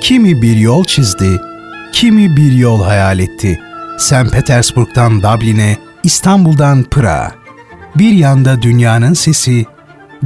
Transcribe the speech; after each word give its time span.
Kimi 0.00 0.42
bir 0.42 0.56
yol 0.56 0.84
çizdi, 0.84 1.40
kimi 1.92 2.36
bir 2.36 2.52
yol 2.52 2.82
hayal 2.82 3.18
etti. 3.18 3.60
St. 3.98 4.32
Petersburg'dan 4.32 5.22
Dublin'e, 5.22 5.76
İstanbul'dan 6.04 6.82
Pırağa. 6.82 7.32
Bir 7.96 8.12
yanda 8.12 8.62
dünyanın 8.62 9.14
sesi, 9.14 9.66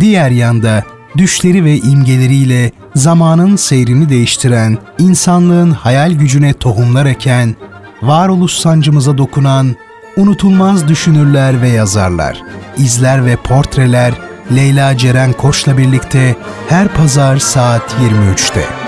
diğer 0.00 0.30
yanda 0.30 0.82
düşleri 1.16 1.64
ve 1.64 1.77
imgeleriyle 1.77 2.72
zamanın 2.95 3.56
seyrini 3.56 4.08
değiştiren, 4.08 4.79
insanlığın 4.98 5.70
hayal 5.70 6.12
gücüne 6.12 6.52
tohumlar 6.52 7.07
eken, 7.07 7.57
varoluş 8.02 8.52
sancımıza 8.52 9.18
dokunan, 9.18 9.77
unutulmaz 10.16 10.89
düşünürler 10.89 11.62
ve 11.62 11.68
yazarlar, 11.68 12.43
izler 12.79 13.27
ve 13.27 13.36
portreler 13.36 14.12
Leyla 14.57 14.96
Ceren 14.96 15.32
Koç'la 15.32 15.79
birlikte 15.79 16.36
her 16.68 16.89
pazar 16.89 17.36
saat 17.36 17.95
23'te. 18.02 18.81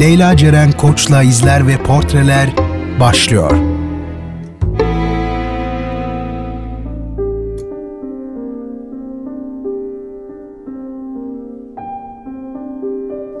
Leyla 0.00 0.36
Ceren 0.36 0.72
Koç'la 0.72 1.22
izler 1.22 1.66
ve 1.66 1.78
portreler 1.78 2.48
başlıyor. 3.00 3.75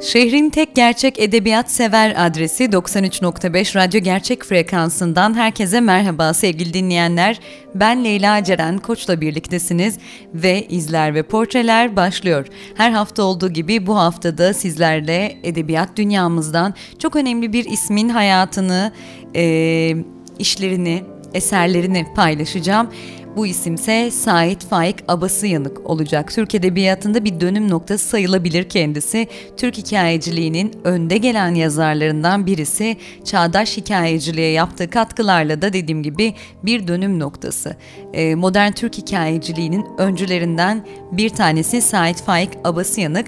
Şehrin 0.00 0.50
tek 0.50 0.74
gerçek 0.74 1.18
edebiyat 1.18 1.70
sever 1.70 2.14
adresi 2.26 2.64
93.5 2.64 3.76
Radyo 3.76 4.00
Gerçek 4.00 4.44
frekansından 4.44 5.34
herkese 5.34 5.80
merhaba 5.80 6.34
sevgili 6.34 6.74
dinleyenler. 6.74 7.40
Ben 7.74 8.04
Leyla 8.04 8.44
Ceren 8.44 8.78
Koç'la 8.78 9.20
birliktesiniz 9.20 9.98
ve 10.34 10.66
izler 10.68 11.14
ve 11.14 11.22
portreler 11.22 11.96
başlıyor. 11.96 12.46
Her 12.74 12.90
hafta 12.90 13.22
olduğu 13.22 13.48
gibi 13.48 13.86
bu 13.86 13.96
haftada 13.96 14.54
sizlerle 14.54 15.38
edebiyat 15.42 15.96
dünyamızdan 15.96 16.74
çok 16.98 17.16
önemli 17.16 17.52
bir 17.52 17.64
ismin 17.64 18.08
hayatını, 18.08 18.92
e, 19.36 19.96
işlerini, 20.38 21.02
eserlerini 21.34 22.06
paylaşacağım. 22.14 22.90
Bu 23.36 23.46
isimse 23.46 24.10
Sait 24.10 24.66
Faik 24.66 24.96
Abası 25.08 25.46
Yanık 25.46 25.90
olacak. 25.90 26.32
Türk 26.32 26.54
Edebiyatı'nda 26.54 27.24
bir 27.24 27.40
dönüm 27.40 27.70
noktası 27.70 28.08
sayılabilir 28.08 28.68
kendisi. 28.68 29.28
Türk 29.56 29.78
hikayeciliğinin 29.78 30.72
önde 30.84 31.18
gelen 31.18 31.54
yazarlarından 31.54 32.46
birisi. 32.46 32.96
Çağdaş 33.24 33.76
hikayeciliğe 33.76 34.50
yaptığı 34.50 34.90
katkılarla 34.90 35.62
da 35.62 35.72
dediğim 35.72 36.02
gibi 36.02 36.34
bir 36.62 36.88
dönüm 36.88 37.18
noktası. 37.18 37.76
Ee, 38.12 38.34
modern 38.34 38.72
Türk 38.72 38.98
hikayeciliğinin 38.98 39.86
öncülerinden 39.98 40.86
bir 41.12 41.30
tanesi 41.30 41.82
Sait 41.82 42.22
Faik 42.22 42.50
Abası 42.64 43.00
Yanık. 43.00 43.26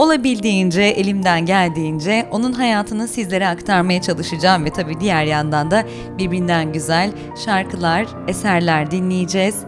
Olabildiğince, 0.00 0.82
elimden 0.82 1.46
geldiğince 1.46 2.28
onun 2.30 2.52
hayatını 2.52 3.08
sizlere 3.08 3.48
aktarmaya 3.48 4.02
çalışacağım 4.02 4.64
ve 4.64 4.70
tabii 4.70 5.00
diğer 5.00 5.24
yandan 5.24 5.70
da 5.70 5.84
birbirinden 6.18 6.72
güzel 6.72 7.10
şarkılar, 7.44 8.06
eserler 8.28 8.90
dinleyeceğiz. 8.90 9.64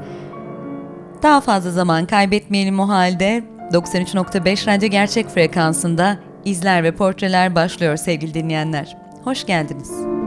Daha 1.22 1.40
fazla 1.40 1.70
zaman 1.70 2.06
kaybetmeyelim 2.06 2.80
o 2.80 2.88
halde. 2.88 3.44
93.5 3.72 4.66
Radyo 4.66 4.88
Gerçek 4.88 5.28
frekansında 5.28 6.18
izler 6.44 6.84
ve 6.84 6.92
portreler 6.92 7.54
başlıyor 7.54 7.96
sevgili 7.96 8.34
dinleyenler. 8.34 8.96
Hoş 9.24 9.46
geldiniz. 9.46 10.21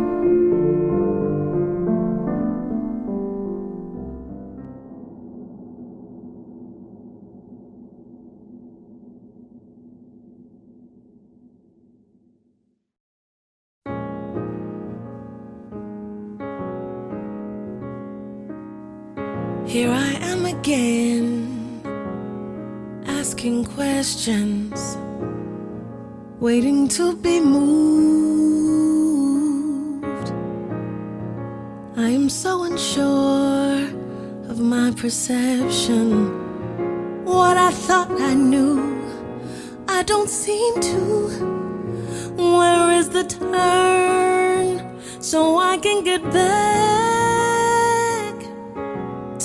Again, 20.65 21.79
asking 23.05 23.63
questions, 23.65 24.97
waiting 26.39 26.87
to 26.87 27.15
be 27.17 27.39
moved. 27.39 27.69
I 31.95 32.09
am 32.09 32.29
so 32.29 32.63
unsure 32.63 33.83
of 34.49 34.59
my 34.59 34.89
perception. 34.97 36.33
What 37.25 37.57
I 37.57 37.69
thought 37.69 38.09
I 38.19 38.33
knew, 38.33 38.81
I 39.87 40.01
don't 40.01 40.29
seem 40.29 40.81
to. 40.81 41.29
Where 42.37 42.91
is 42.99 43.09
the 43.09 43.23
turn 43.23 44.99
so 45.21 45.59
I 45.59 45.77
can 45.77 46.03
get 46.03 46.23
back? 46.23 46.95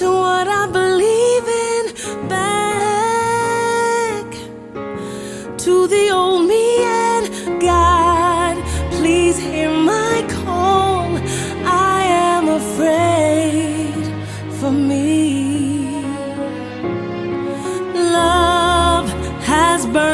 to 0.00 0.10
what 0.10 0.48
I 0.48 0.59
burned 19.86 20.09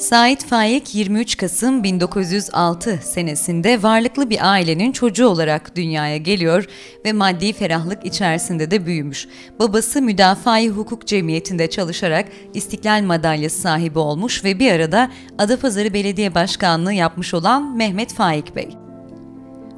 Sait 0.00 0.46
Faik 0.46 0.94
23 0.94 1.36
Kasım 1.36 1.82
1906 1.84 2.98
senesinde 3.02 3.82
varlıklı 3.82 4.30
bir 4.30 4.50
ailenin 4.50 4.92
çocuğu 4.92 5.26
olarak 5.26 5.76
dünyaya 5.76 6.16
geliyor 6.16 6.66
ve 7.04 7.12
maddi 7.12 7.52
ferahlık 7.52 8.06
içerisinde 8.06 8.70
de 8.70 8.86
büyümüş. 8.86 9.28
Babası 9.58 10.02
Müdafaa-i 10.02 10.68
Hukuk 10.68 11.06
Cemiyeti'nde 11.06 11.70
çalışarak 11.70 12.28
İstiklal 12.54 13.02
Madalyası 13.02 13.60
sahibi 13.60 13.98
olmuş 13.98 14.44
ve 14.44 14.58
bir 14.58 14.72
arada 14.72 15.10
Adapazarı 15.38 15.94
Belediye 15.94 16.34
Başkanlığı 16.34 16.92
yapmış 16.92 17.34
olan 17.34 17.76
Mehmet 17.76 18.14
Faik 18.14 18.56
Bey. 18.56 18.79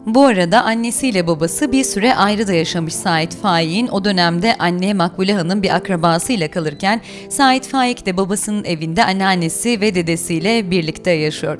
Bu 0.06 0.25
arada 0.25 0.64
annesiyle 0.64 1.26
babası 1.26 1.72
bir 1.72 1.84
süre 1.84 2.14
ayrı 2.14 2.46
da 2.46 2.52
yaşamış 2.52 2.94
Sait 2.94 3.37
Faik'in. 3.37 3.88
O 3.88 4.04
dönemde 4.04 4.56
anne 4.58 4.94
Makbule 4.94 5.34
Hanım 5.34 5.62
bir 5.62 5.75
akrabasıyla 5.76 6.50
kalırken 6.50 7.00
Sait 7.28 7.69
Faik 7.69 8.06
de 8.06 8.16
babasının 8.16 8.64
evinde 8.64 9.04
anneannesi 9.04 9.81
ve 9.81 9.94
dedesiyle 9.94 10.70
birlikte 10.70 11.10
yaşıyor. 11.10 11.58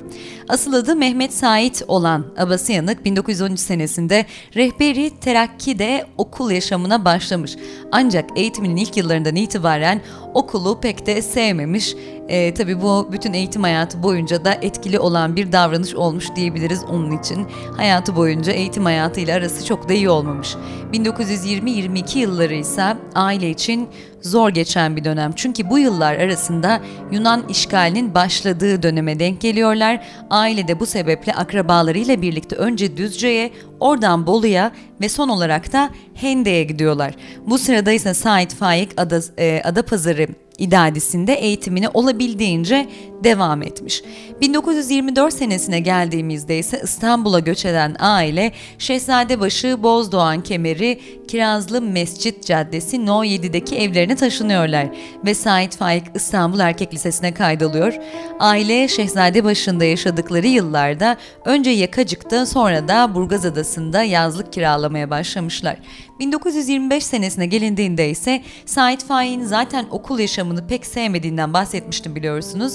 Asıl 0.49 0.73
adı 0.73 0.95
Mehmet 0.95 1.33
Sait 1.33 1.83
olan 1.87 2.25
Abasıyanık 2.37 3.05
1913 3.05 3.59
senesinde 3.59 4.25
rehberi 4.55 5.19
terakkide 5.19 6.05
okul 6.17 6.51
yaşamına 6.51 7.05
başlamış. 7.05 7.55
Ancak 7.91 8.29
eğitiminin 8.35 8.75
ilk 8.75 8.97
yıllarından 8.97 9.35
itibaren 9.35 10.01
okulu 10.33 10.79
pek 10.81 11.05
de 11.05 11.21
sevmemiş. 11.21 11.95
E, 12.27 12.53
tabii 12.53 12.81
bu 12.81 13.09
bütün 13.11 13.33
eğitim 13.33 13.63
hayatı 13.63 14.03
boyunca 14.03 14.45
da 14.45 14.53
etkili 14.53 14.99
olan 14.99 15.35
bir 15.35 15.51
davranış 15.51 15.95
olmuş 15.95 16.35
diyebiliriz 16.35 16.83
onun 16.83 17.17
için. 17.17 17.47
Hayatı 17.77 18.15
boyunca 18.15 18.53
eğitim 18.53 18.85
hayatıyla 18.85 19.35
arası 19.37 19.65
çok 19.65 19.89
da 19.89 19.93
iyi 19.93 20.09
olmamış. 20.09 20.55
1920-22 20.93 22.17
yılları 22.17 22.53
ise 22.53 22.97
aile 23.15 23.49
için 23.49 23.89
zor 24.23 24.49
geçen 24.49 24.95
bir 24.95 25.03
dönem. 25.03 25.31
Çünkü 25.35 25.69
bu 25.69 25.79
yıllar 25.79 26.15
arasında 26.15 26.81
Yunan 27.11 27.43
işgalinin 27.49 28.13
başladığı 28.13 28.83
döneme 28.83 29.19
denk 29.19 29.41
geliyorlar. 29.41 30.03
Aile 30.29 30.67
de 30.67 30.79
bu 30.79 30.85
sebeple 30.85 31.33
akrabalarıyla 31.33 32.21
birlikte 32.21 32.55
önce 32.55 32.97
Düzce'ye, 32.97 33.51
oradan 33.79 34.27
Bolu'ya 34.27 34.71
ve 35.01 35.09
son 35.09 35.29
olarak 35.29 35.73
da 35.73 35.89
Hende'ye 36.13 36.63
gidiyorlar. 36.63 37.13
Bu 37.47 37.57
sırada 37.57 37.91
ise 37.91 38.13
Sait 38.13 38.55
Faik 38.55 38.89
Ada, 38.97 39.19
e, 39.37 39.61
Adapazarı 39.63 40.27
idadisinde 40.57 41.33
eğitimini 41.33 41.89
olabildiğince 41.89 42.87
devam 43.23 43.61
etmiş. 43.61 44.03
1924 44.41 45.33
senesine 45.33 45.79
geldiğimizde 45.79 46.59
ise 46.59 46.81
İstanbul'a 46.83 47.39
göç 47.39 47.65
eden 47.65 47.95
aile 47.99 48.51
Şehzadebaşı 48.77 49.83
Bozdoğan 49.83 50.43
Kemeri 50.43 50.99
Kirazlı 51.27 51.81
Mescit 51.81 52.45
Caddesi 52.45 53.05
No 53.05 53.23
7'deki 53.23 53.75
evlerine 53.75 54.15
taşınıyorlar 54.15 54.87
ve 55.25 55.33
Sait 55.33 55.77
Faik 55.77 56.03
İstanbul 56.15 56.59
Erkek 56.59 56.93
Lisesi'ne 56.93 57.33
kaydoluyor. 57.33 57.93
Aile 58.39 58.87
Şehzadebaşı'nda 58.87 59.85
yaşadıkları 59.85 60.47
yıllarda 60.47 61.17
önce 61.45 61.69
Yakacık'ta 61.69 62.45
sonra 62.45 62.87
da 62.87 63.15
Burgaz 63.15 63.45
Adası'nda 63.45 64.03
yazlık 64.03 64.53
kiralamaya 64.53 65.09
başlamışlar. 65.09 65.77
1925 66.19 67.05
senesine 67.05 67.45
gelindiğinde 67.45 68.09
ise 68.09 68.41
Sait 68.65 69.05
Faik'in 69.05 69.43
zaten 69.43 69.85
okul 69.91 70.19
yaşamını 70.43 70.67
pek 70.67 70.85
sevmediğinden 70.85 71.53
bahsetmiştim 71.53 72.15
biliyorsunuz. 72.15 72.73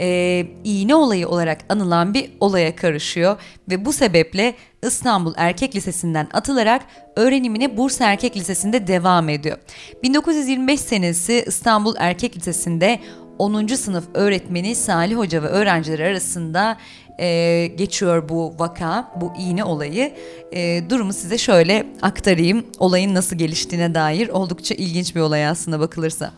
Ee, 0.00 0.46
iğne 0.64 0.94
olayı 0.94 1.28
olarak 1.28 1.58
anılan 1.68 2.14
bir 2.14 2.30
olaya 2.40 2.76
karışıyor 2.76 3.36
ve 3.70 3.84
bu 3.84 3.92
sebeple 3.92 4.54
İstanbul 4.82 5.34
Erkek 5.36 5.76
Lisesi'nden 5.76 6.28
atılarak 6.32 6.82
öğrenimine 7.16 7.76
Bursa 7.76 8.04
Erkek 8.04 8.36
Lisesi'nde 8.36 8.86
devam 8.86 9.28
ediyor. 9.28 9.58
1925 10.02 10.80
senesi 10.80 11.44
İstanbul 11.46 11.94
Erkek 11.98 12.36
Lisesi'nde 12.36 13.00
10. 13.38 13.66
sınıf 13.66 14.04
öğretmeni 14.14 14.74
Salih 14.74 15.16
Hoca 15.16 15.42
ve 15.42 15.46
öğrenciler 15.46 16.00
arasında 16.00 16.76
e, 17.20 17.66
geçiyor 17.76 18.28
bu 18.28 18.54
vaka, 18.58 19.12
bu 19.20 19.32
iğne 19.38 19.64
olayı. 19.64 20.12
E, 20.52 20.90
durumu 20.90 21.12
size 21.12 21.38
şöyle 21.38 21.86
aktarayım. 22.02 22.66
Olayın 22.78 23.14
nasıl 23.14 23.36
geliştiğine 23.36 23.94
dair 23.94 24.28
oldukça 24.28 24.74
ilginç 24.74 25.14
bir 25.14 25.20
olay 25.20 25.46
aslında 25.46 25.80
bakılırsa. 25.80 26.32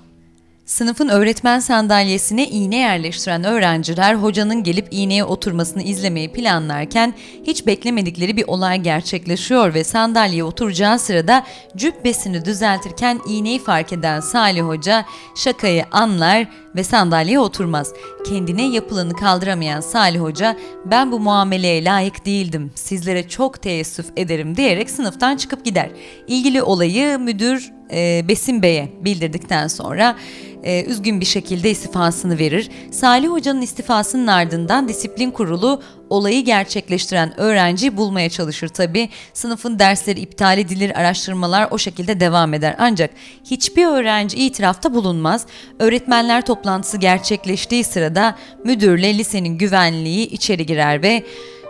Sınıfın 0.73 1.09
öğretmen 1.09 1.61
sandalyesine 1.61 2.49
iğne 2.49 2.77
yerleştiren 2.77 3.45
öğrenciler 3.45 4.15
hocanın 4.15 4.63
gelip 4.63 4.89
iğneye 4.91 5.25
oturmasını 5.25 5.83
izlemeyi 5.83 6.33
planlarken 6.33 7.15
hiç 7.47 7.67
beklemedikleri 7.67 8.37
bir 8.37 8.45
olay 8.47 8.81
gerçekleşiyor 8.81 9.75
ve 9.75 9.85
sandalyeye 9.85 10.45
oturacağı 10.45 10.99
sırada 10.99 11.47
cübbesini 11.77 12.45
düzeltirken 12.45 13.21
iğneyi 13.29 13.59
fark 13.59 13.93
eden 13.93 14.21
Salih 14.21 14.63
Hoca 14.63 15.05
şakayı 15.37 15.85
anlar 15.91 16.49
ve 16.77 16.85
sandalyeye 16.85 17.41
oturmaz. 17.41 17.93
Kendine 18.27 18.69
yapılanı 18.69 19.13
kaldıramayan 19.13 19.81
Salih 19.81 20.21
Hoca 20.21 20.57
ben 20.85 21.13
bu 21.13 21.21
muameleye 21.21 21.85
layık 21.85 22.27
değildim 22.27 22.73
sizlere 22.75 23.29
çok 23.29 23.63
teessüf 23.63 24.07
ederim 24.17 24.57
diyerek 24.57 24.91
sınıftan 24.91 25.37
çıkıp 25.37 25.65
gider. 25.65 25.91
İlgili 26.27 26.63
olayı 26.63 27.19
müdür 27.19 27.73
e, 27.93 28.25
Besim 28.29 28.63
Bey'e 28.63 28.93
bildirdikten 29.05 29.69
sonra 29.69 30.17
e, 30.63 30.85
üzgün 30.85 31.21
bir 31.21 31.27
şekilde 31.27 31.71
istifasını 31.71 32.39
verir. 32.39 32.71
Salih 32.91 33.29
Hoca'nın 33.29 33.63
istifasının 33.63 34.27
ardından 34.27 34.89
disiplin 34.89 35.31
kurulu 35.31 35.83
olayı 36.13 36.45
gerçekleştiren 36.45 37.41
öğrenciyi 37.41 37.97
bulmaya 37.97 38.31
çalışır 38.31 38.69
tabi. 38.69 39.09
Sınıfın 39.33 39.79
dersleri 39.79 40.21
iptal 40.21 40.59
edilir, 40.59 41.01
araştırmalar 41.01 41.69
o 41.71 41.79
şekilde 41.79 42.21
devam 42.21 42.55
eder. 42.55 42.77
Ancak 42.79 43.11
hiçbir 43.51 43.87
öğrenci 43.87 44.37
itirafta 44.37 44.95
bulunmaz. 44.95 45.47
Öğretmenler 45.79 46.47
toplantısı 46.47 46.97
gerçekleştiği 46.97 47.85
sırada 47.85 48.37
müdürle 48.65 49.19
lisenin 49.19 49.59
güvenliği 49.59 50.27
içeri 50.27 50.67
girer 50.67 51.03
ve 51.03 51.23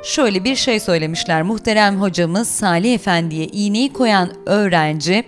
şöyle 0.04 0.44
bir 0.44 0.56
şey 0.56 0.80
söylemişler. 0.80 1.42
Muhterem 1.42 2.00
hocamız 2.00 2.48
Salih 2.48 2.94
Efendi'ye 2.94 3.46
iğneyi 3.46 3.92
koyan 3.92 4.30
öğrenci 4.46 5.24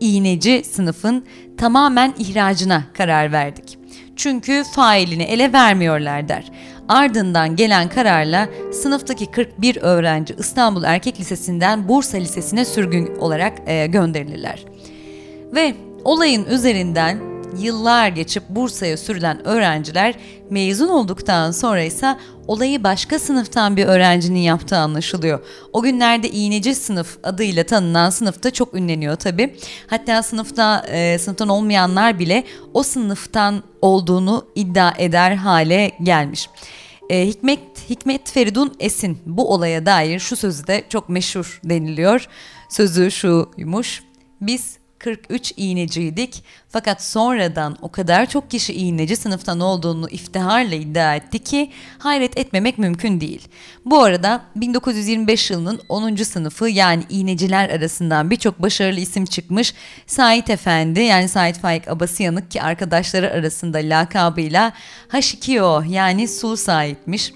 iğneci 0.00 0.62
sınıfın 0.64 1.26
tamamen 1.58 2.14
ihracına 2.18 2.82
karar 2.94 3.32
verdik. 3.32 3.78
Çünkü 4.16 4.64
failini 4.74 5.22
ele 5.22 5.52
vermiyorlar 5.52 6.28
der. 6.28 6.50
Ardından 6.88 7.56
gelen 7.56 7.88
kararla 7.88 8.48
sınıftaki 8.72 9.30
41 9.30 9.76
öğrenci 9.76 10.34
İstanbul 10.38 10.82
Erkek 10.82 11.20
Lisesi'nden 11.20 11.88
Bursa 11.88 12.18
Lisesi'ne 12.18 12.64
sürgün 12.64 13.16
olarak 13.16 13.52
e, 13.66 13.86
gönderilirler. 13.86 14.64
Ve 15.54 15.74
olayın 16.04 16.44
üzerinden 16.44 17.33
yıllar 17.58 18.08
geçip 18.08 18.48
Bursa'ya 18.48 18.96
sürülen 18.96 19.46
öğrenciler 19.46 20.14
mezun 20.50 20.88
olduktan 20.88 21.50
sonra 21.50 21.82
ise 21.82 22.16
olayı 22.46 22.84
başka 22.84 23.18
sınıftan 23.18 23.76
bir 23.76 23.86
öğrencinin 23.86 24.38
yaptığı 24.38 24.76
anlaşılıyor. 24.76 25.40
O 25.72 25.82
günlerde 25.82 26.30
iğneci 26.30 26.74
sınıf 26.74 27.18
adıyla 27.22 27.64
tanınan 27.64 28.10
sınıfta 28.10 28.50
çok 28.50 28.74
ünleniyor 28.74 29.16
tabi. 29.16 29.56
Hatta 29.86 30.22
sınıfta 30.22 30.86
e, 30.88 31.18
sınıftan 31.18 31.48
olmayanlar 31.48 32.18
bile 32.18 32.44
o 32.74 32.82
sınıftan 32.82 33.62
olduğunu 33.82 34.46
iddia 34.54 34.92
eder 34.98 35.34
hale 35.34 35.92
gelmiş. 36.02 36.48
E, 37.10 37.26
Hikmet, 37.26 37.90
Hikmet 37.90 38.30
Feridun 38.30 38.74
Esin 38.80 39.18
bu 39.26 39.52
olaya 39.52 39.86
dair 39.86 40.18
şu 40.18 40.36
sözü 40.36 40.66
de 40.66 40.84
çok 40.88 41.08
meşhur 41.08 41.60
deniliyor. 41.64 42.28
Sözü 42.68 43.10
şuymuş. 43.10 44.02
Biz 44.40 44.78
43 45.04 45.52
iğneciydik. 45.56 46.44
Fakat 46.68 47.02
sonradan 47.02 47.76
o 47.82 47.88
kadar 47.88 48.26
çok 48.26 48.50
kişi 48.50 48.72
iğneci 48.74 49.16
sınıftan 49.16 49.60
olduğunu 49.60 50.08
iftiharla 50.08 50.74
iddia 50.74 51.14
etti 51.14 51.38
ki 51.38 51.70
hayret 51.98 52.38
etmemek 52.38 52.78
mümkün 52.78 53.20
değil. 53.20 53.48
Bu 53.84 54.02
arada 54.02 54.40
1925 54.56 55.50
yılının 55.50 55.80
10. 55.88 56.16
sınıfı 56.16 56.68
yani 56.68 57.04
iğneciler 57.08 57.70
arasından 57.70 58.30
birçok 58.30 58.62
başarılı 58.62 59.00
isim 59.00 59.24
çıkmış. 59.24 59.74
Sait 60.06 60.50
Efendi 60.50 61.00
yani 61.00 61.28
Sait 61.28 61.58
Faik 61.58 61.88
Abasıyanık 61.88 62.50
ki 62.50 62.62
arkadaşları 62.62 63.30
arasında 63.30 63.78
lakabıyla 63.78 64.72
Haşikio 65.08 65.82
yani 65.88 66.28
Sulu 66.28 66.56
Sait'miş. 66.56 67.32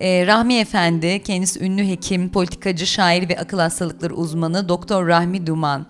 E, 0.00 0.26
Rahmi 0.26 0.58
Efendi, 0.58 1.22
kendisi 1.22 1.64
ünlü 1.64 1.88
hekim, 1.88 2.32
politikacı, 2.32 2.86
şair 2.86 3.28
ve 3.28 3.38
akıl 3.38 3.58
hastalıkları 3.58 4.14
uzmanı 4.14 4.68
Doktor 4.68 5.06
Rahmi 5.06 5.46
Duman. 5.46 5.86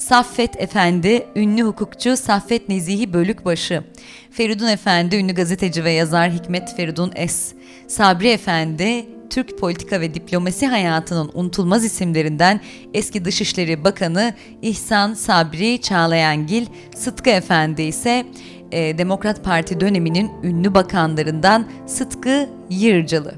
Saffet 0.00 0.62
Efendi, 0.62 1.26
ünlü 1.36 1.62
hukukçu 1.62 2.16
Saffet 2.16 2.68
Nezihi 2.68 3.12
Bölükbaşı. 3.12 3.84
Feridun 4.30 4.66
Efendi, 4.66 5.16
ünlü 5.16 5.34
gazeteci 5.34 5.84
ve 5.84 5.90
yazar 5.90 6.30
Hikmet 6.30 6.76
Feridun 6.76 7.12
Es. 7.14 7.52
Sabri 7.88 8.28
Efendi, 8.28 9.06
Türk 9.30 9.58
politika 9.58 10.00
ve 10.00 10.14
diplomasi 10.14 10.66
hayatının 10.66 11.30
unutulmaz 11.34 11.84
isimlerinden 11.84 12.60
eski 12.94 13.24
Dışişleri 13.24 13.84
Bakanı 13.84 14.34
İhsan 14.62 15.14
Sabri 15.14 15.80
Çağlayangil, 15.80 16.66
Sıtkı 16.94 17.30
Efendi 17.30 17.82
ise 17.82 18.26
e, 18.72 18.98
Demokrat 18.98 19.44
Parti 19.44 19.80
döneminin 19.80 20.30
ünlü 20.42 20.74
bakanlarından 20.74 21.68
Sıtkı 21.86 22.48
Yırcalı. 22.70 23.34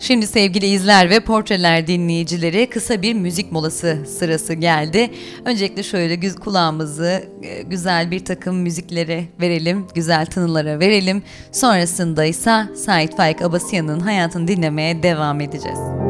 Şimdi 0.00 0.26
sevgili 0.26 0.66
izler 0.66 1.10
ve 1.10 1.20
portreler 1.20 1.86
dinleyicileri 1.86 2.70
kısa 2.70 3.02
bir 3.02 3.14
müzik 3.14 3.52
molası 3.52 3.98
sırası 4.18 4.54
geldi. 4.54 5.10
Öncelikle 5.44 5.82
şöyle 5.82 6.14
güz 6.14 6.36
kulağımızı 6.36 7.24
e, 7.42 7.62
güzel 7.62 8.10
bir 8.10 8.24
takım 8.24 8.56
müziklere 8.56 9.24
verelim, 9.40 9.86
güzel 9.94 10.26
tınılara 10.26 10.80
verelim. 10.80 11.22
Sonrasında 11.52 12.24
ise 12.24 12.66
Sait 12.76 13.16
Faik 13.16 13.42
Abasyan'ın 13.42 14.00
hayatını 14.00 14.48
dinlemeye 14.48 15.02
devam 15.02 15.40
edeceğiz. 15.40 16.09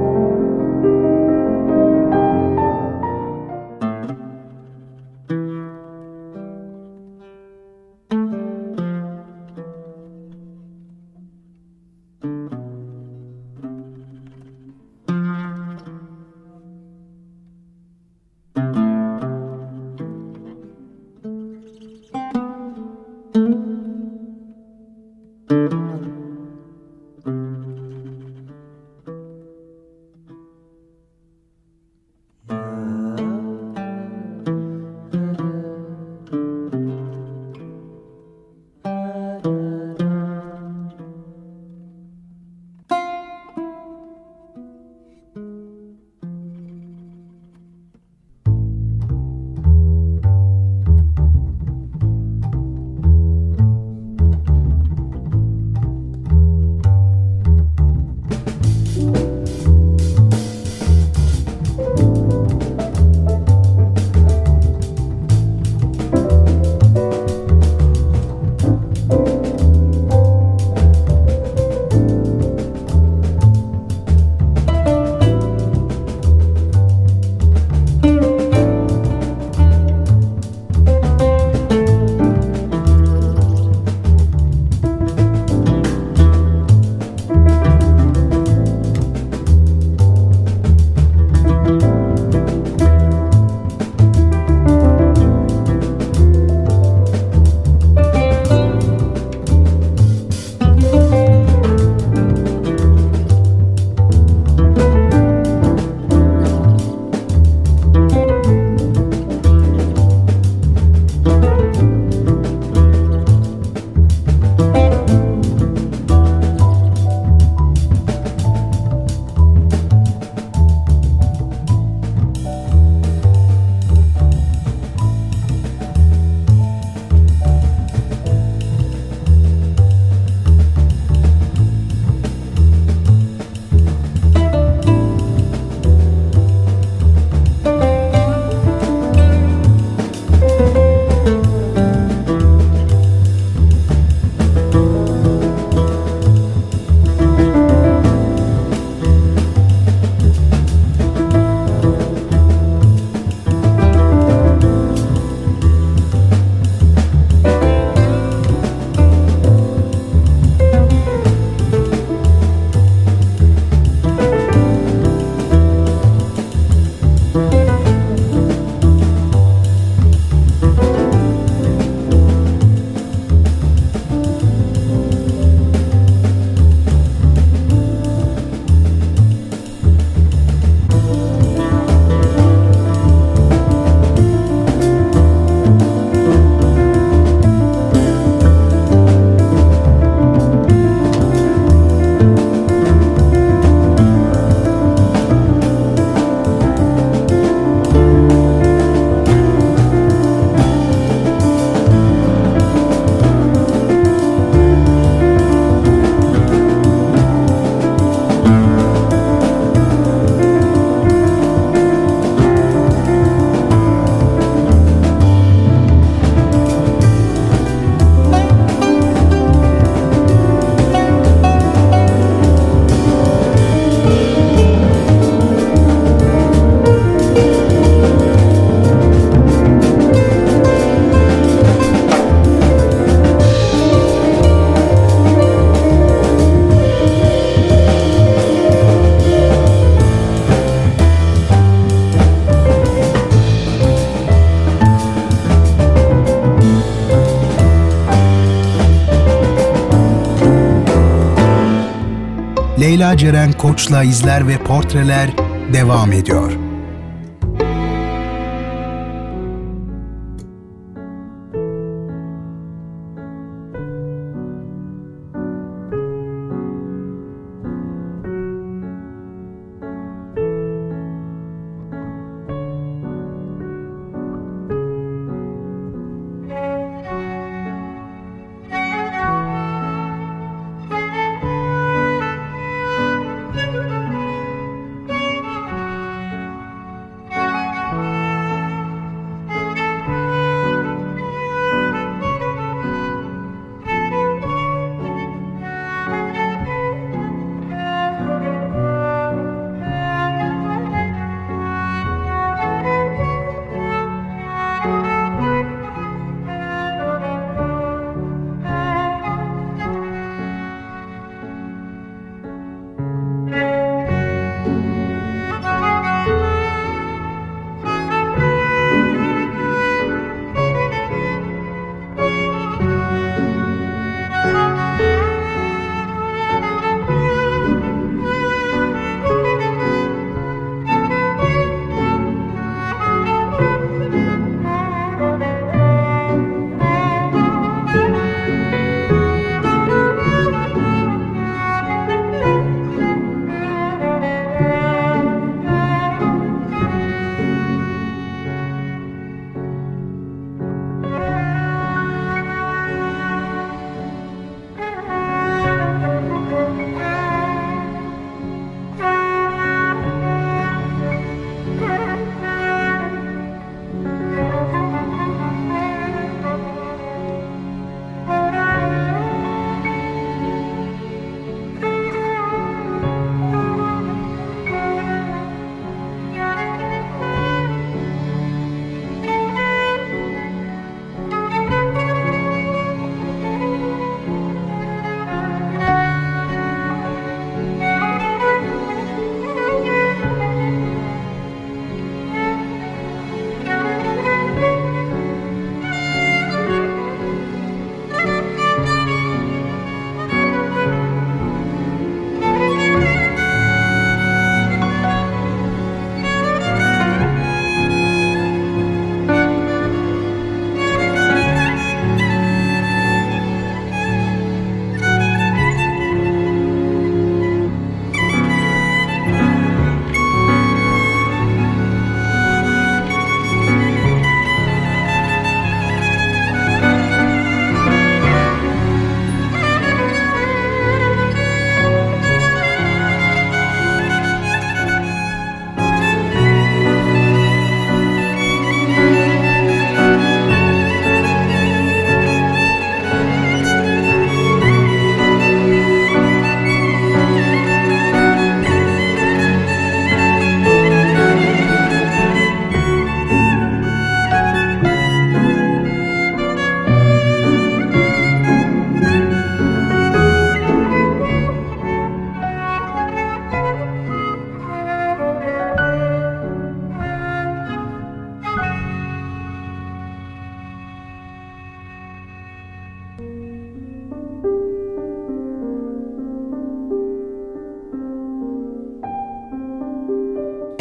Leyla 253.00 253.16
Ceren 253.16 253.52
Koç'la 253.52 254.02
izler 254.02 254.48
ve 254.48 254.58
portreler 254.58 255.30
devam 255.72 256.12
ediyor. 256.12 256.59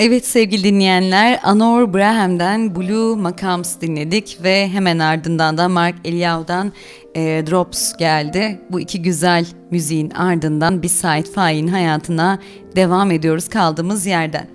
Evet 0.01 0.25
sevgili 0.25 0.63
dinleyenler, 0.63 1.39
Anor 1.43 1.93
Braham'den 1.93 2.75
Blue 2.75 3.15
Macams 3.15 3.81
dinledik 3.81 4.37
ve 4.43 4.69
hemen 4.69 4.99
ardından 4.99 5.57
da 5.57 5.69
Mark 5.69 5.95
Eliyahu'dan 6.05 6.71
e, 7.15 7.21
Drops 7.21 7.93
geldi. 7.97 8.61
Bu 8.69 8.79
iki 8.79 9.01
güzel 9.01 9.45
müziğin 9.71 10.09
ardından 10.09 10.81
biz 10.81 10.91
Said 10.91 11.25
Faik'in 11.25 11.67
hayatına 11.67 12.39
devam 12.75 13.11
ediyoruz 13.11 13.49
kaldığımız 13.49 14.05
yerden. 14.05 14.47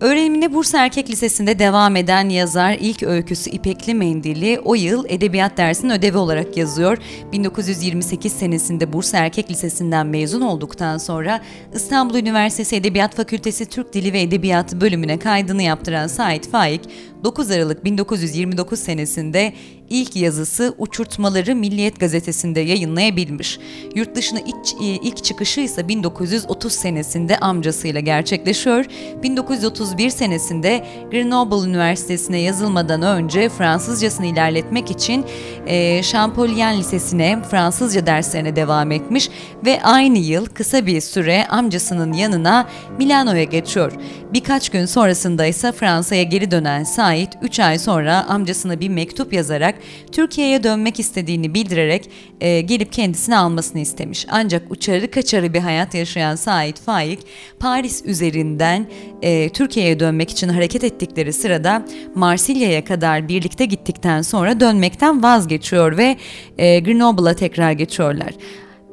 Öğrenimine 0.00 0.52
Bursa 0.54 0.84
Erkek 0.84 1.10
Lisesi'nde 1.10 1.58
devam 1.58 1.96
eden 1.96 2.28
yazar 2.28 2.76
ilk 2.80 3.02
öyküsü 3.02 3.50
İpekli 3.50 3.94
Mendili 3.94 4.60
o 4.64 4.74
yıl 4.74 5.04
edebiyat 5.08 5.56
dersinin 5.56 5.92
ödevi 5.92 6.16
olarak 6.16 6.56
yazıyor. 6.56 6.98
1928 7.32 8.32
senesinde 8.32 8.92
Bursa 8.92 9.18
Erkek 9.18 9.50
Lisesi'nden 9.50 10.06
mezun 10.06 10.40
olduktan 10.40 10.98
sonra 10.98 11.40
İstanbul 11.74 12.14
Üniversitesi 12.14 12.76
Edebiyat 12.76 13.14
Fakültesi 13.14 13.66
Türk 13.66 13.92
Dili 13.92 14.12
ve 14.12 14.22
Edebiyatı 14.22 14.80
bölümüne 14.80 15.18
kaydını 15.18 15.62
yaptıran 15.62 16.06
Sait 16.06 16.50
Faik 16.50 16.80
9 17.24 17.50
Aralık 17.50 17.84
1929 17.84 18.78
senesinde 18.78 19.52
ilk 19.90 20.16
yazısı 20.16 20.74
Uçurtmaları 20.78 21.56
Milliyet 21.56 22.00
Gazetesi'nde 22.00 22.60
yayınlayabilmiş. 22.60 23.58
Yurt 23.94 24.14
dışına 24.16 24.40
ilk, 24.40 24.80
ilk 24.80 25.24
çıkışı 25.24 25.60
ise 25.60 25.88
1930 25.88 26.72
senesinde 26.72 27.38
amcasıyla 27.38 28.00
gerçekleşiyor. 28.00 28.84
1931 29.22 30.10
senesinde 30.10 30.86
Grenoble 31.10 31.68
Üniversitesi'ne 31.68 32.40
yazılmadan 32.40 33.02
önce 33.02 33.48
Fransızcasını 33.48 34.26
ilerletmek 34.26 34.90
için 34.90 35.24
e, 35.66 36.02
Champollion 36.02 36.78
Lisesi'ne 36.78 37.42
Fransızca 37.50 38.06
derslerine 38.06 38.56
devam 38.56 38.92
etmiş 38.92 39.30
ve 39.64 39.82
aynı 39.82 40.18
yıl 40.18 40.46
kısa 40.46 40.86
bir 40.86 41.00
süre 41.00 41.46
amcasının 41.46 42.12
yanına 42.12 42.68
Milano'ya 42.98 43.44
geçiyor. 43.44 43.92
Birkaç 44.32 44.68
gün 44.68 44.86
sonrasında 44.86 45.46
ise 45.46 45.72
Fransa'ya 45.72 46.22
geri 46.22 46.50
dönen 46.50 46.84
Sait 47.08 47.38
3 47.42 47.60
ay 47.60 47.78
sonra 47.78 48.24
amcasına 48.28 48.80
bir 48.80 48.88
mektup 48.88 49.32
yazarak 49.32 49.74
Türkiye'ye 50.12 50.62
dönmek 50.62 51.00
istediğini 51.00 51.54
bildirerek 51.54 52.10
e, 52.40 52.60
gelip 52.60 52.92
kendisini 52.92 53.36
almasını 53.36 53.80
istemiş. 53.80 54.26
Ancak 54.30 54.70
uçarı 54.70 55.10
kaçarı 55.10 55.54
bir 55.54 55.58
hayat 55.58 55.94
yaşayan 55.94 56.36
Sait 56.36 56.80
Faik 56.80 57.18
Paris 57.60 58.02
üzerinden 58.04 58.86
e, 59.22 59.48
Türkiye'ye 59.48 60.00
dönmek 60.00 60.30
için 60.30 60.48
hareket 60.48 60.84
ettikleri 60.84 61.32
sırada 61.32 61.84
Marsilya'ya 62.14 62.84
kadar 62.84 63.28
birlikte 63.28 63.64
gittikten 63.64 64.22
sonra 64.22 64.60
dönmekten 64.60 65.22
vazgeçiyor 65.22 65.96
ve 65.96 66.16
e, 66.58 66.80
Grenoble'a 66.80 67.34
tekrar 67.34 67.72
geçiyorlar. 67.72 68.34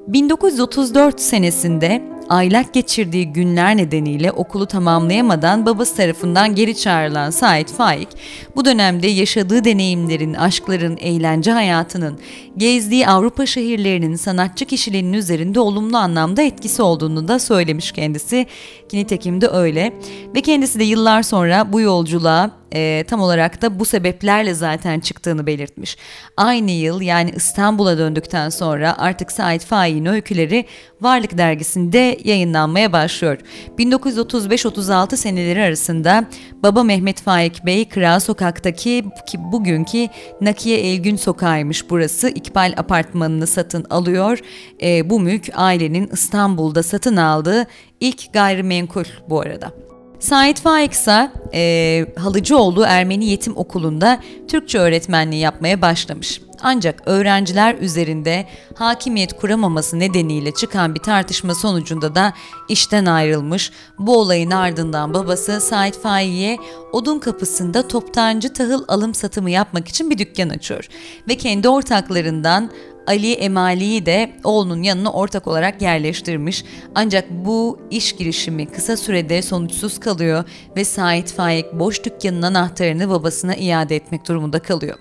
1934 0.07 1.21
senesinde 1.21 2.01
aylak 2.29 2.73
geçirdiği 2.73 3.33
günler 3.33 3.77
nedeniyle 3.77 4.31
okulu 4.31 4.65
tamamlayamadan 4.65 5.65
babası 5.65 5.95
tarafından 5.95 6.55
geri 6.55 6.77
çağrılan 6.77 7.29
Said 7.29 7.67
Faik, 7.67 8.07
bu 8.55 8.65
dönemde 8.65 9.07
yaşadığı 9.07 9.63
deneyimlerin, 9.63 10.33
aşkların, 10.33 10.97
eğlence 10.97 11.51
hayatının, 11.51 12.19
gezdiği 12.57 13.07
Avrupa 13.07 13.45
şehirlerinin 13.45 14.15
sanatçı 14.15 14.65
kişiliğinin 14.65 15.13
üzerinde 15.13 15.59
olumlu 15.59 15.97
anlamda 15.97 16.41
etkisi 16.41 16.81
olduğunu 16.81 17.27
da 17.27 17.39
söylemiş 17.39 17.91
kendisi. 17.91 18.47
Nitekim 18.93 19.41
de 19.41 19.47
öyle. 19.47 19.93
Ve 20.35 20.41
kendisi 20.41 20.79
de 20.79 20.83
yıllar 20.83 21.23
sonra 21.23 21.73
bu 21.73 21.81
yolculuğa 21.81 22.51
e, 22.73 23.03
tam 23.07 23.21
olarak 23.21 23.61
da 23.61 23.79
bu 23.79 23.85
sebeplerle 23.85 24.53
zaten 24.53 24.99
çıktığını 24.99 25.47
belirtmiş. 25.47 25.97
Aynı 26.37 26.71
yıl 26.71 27.01
yani 27.01 27.31
İstanbul'a 27.35 27.97
döndükten 27.97 28.49
sonra 28.49 28.97
artık 28.97 29.31
Said 29.31 29.61
Faik'in 29.61 30.05
öyküleri 30.05 30.65
Varlık 31.01 31.37
dergisinde 31.37 32.17
yayınlanmaya 32.23 32.93
başlıyor. 32.93 33.37
1935-36 33.77 35.17
seneleri 35.17 35.61
arasında 35.61 36.25
baba 36.63 36.83
Mehmet 36.83 37.21
Faik 37.21 37.65
Bey 37.65 37.89
Kral 37.89 38.19
Sokak'taki 38.19 39.03
ki 39.27 39.37
bugünkü 39.51 40.07
Nakiye 40.41 40.79
Elgün 40.79 41.15
Sokağı'ymış 41.15 41.89
burası. 41.89 42.29
İkbal 42.29 42.73
apartmanını 42.77 43.47
satın 43.47 43.85
alıyor. 43.89 44.39
E, 44.81 45.09
bu 45.09 45.19
mülk 45.19 45.49
ailenin 45.55 46.07
İstanbul'da 46.13 46.83
satın 46.83 47.17
aldığı 47.17 47.65
ilk 47.99 48.33
gayrimenkul 48.33 49.05
bu 49.29 49.39
arada. 49.41 49.84
Sait 50.19 50.61
Faik 50.61 50.91
ise 50.91 51.31
e, 51.53 52.05
Halıcıoğlu 52.17 52.83
Ermeni 52.87 53.25
Yetim 53.25 53.57
Okulu'nda 53.57 54.19
Türkçe 54.47 54.79
öğretmenliği 54.79 55.41
yapmaya 55.41 55.81
başlamış. 55.81 56.41
Ancak 56.61 57.01
öğrenciler 57.05 57.75
üzerinde 57.75 58.45
hakimiyet 58.75 59.33
kuramaması 59.33 59.99
nedeniyle 59.99 60.53
çıkan 60.53 60.95
bir 60.95 60.99
tartışma 60.99 61.55
sonucunda 61.55 62.15
da 62.15 62.33
işten 62.69 63.05
ayrılmış. 63.05 63.71
Bu 63.99 64.19
olayın 64.19 64.51
ardından 64.51 65.13
babası 65.13 65.61
Sait 65.61 65.99
Faik'e 65.99 66.57
odun 66.91 67.19
kapısında 67.19 67.87
toptancı 67.87 68.53
tahıl 68.53 68.83
alım 68.87 69.13
satımı 69.13 69.49
yapmak 69.49 69.87
için 69.87 70.09
bir 70.09 70.17
dükkan 70.17 70.49
açıyor. 70.49 70.87
Ve 71.29 71.37
kendi 71.37 71.69
ortaklarından 71.69 72.71
Ali 73.07 73.33
Emali'yi 73.33 74.05
de 74.05 74.31
oğlunun 74.43 74.83
yanına 74.83 75.11
ortak 75.11 75.47
olarak 75.47 75.81
yerleştirmiş. 75.81 76.63
Ancak 76.95 77.31
bu 77.31 77.79
iş 77.91 78.15
girişimi 78.15 78.65
kısa 78.65 78.97
sürede 78.97 79.41
sonuçsuz 79.41 79.99
kalıyor 79.99 80.43
ve 80.75 80.85
Sait 80.85 81.33
Faik 81.33 81.73
boş 81.73 82.03
dükkanın 82.03 82.41
anahtarını 82.41 83.09
babasına 83.09 83.55
iade 83.55 83.95
etmek 83.95 84.27
durumunda 84.27 84.59
kalıyor. 84.59 84.97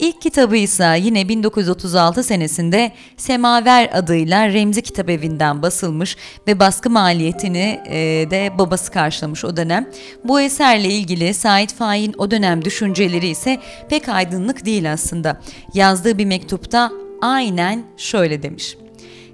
İlk 0.00 0.22
kitabı 0.22 0.56
ise 0.56 0.98
yine 1.02 1.28
1936 1.28 2.22
senesinde 2.22 2.92
Semaver 3.16 3.90
adıyla 3.92 4.48
Remzi 4.48 4.82
Kitap 4.82 5.10
Evi'nden 5.10 5.62
basılmış 5.62 6.16
ve 6.46 6.58
baskı 6.58 6.90
maliyetini 6.90 7.80
e, 7.86 7.96
de 8.30 8.52
babası 8.58 8.92
karşılamış 8.92 9.44
o 9.44 9.56
dönem. 9.56 9.90
Bu 10.24 10.40
eserle 10.40 10.88
ilgili 10.88 11.34
Sait 11.34 11.74
Faik'in 11.74 12.14
o 12.18 12.30
dönem 12.30 12.64
düşünceleri 12.64 13.28
ise 13.28 13.60
pek 13.88 14.08
aydınlık 14.08 14.66
değil 14.66 14.92
aslında. 14.92 15.40
Yazdığı 15.74 16.18
bir 16.18 16.24
mektupta 16.24 16.92
aynen 17.20 17.84
şöyle 17.96 18.42
demiş. 18.42 18.76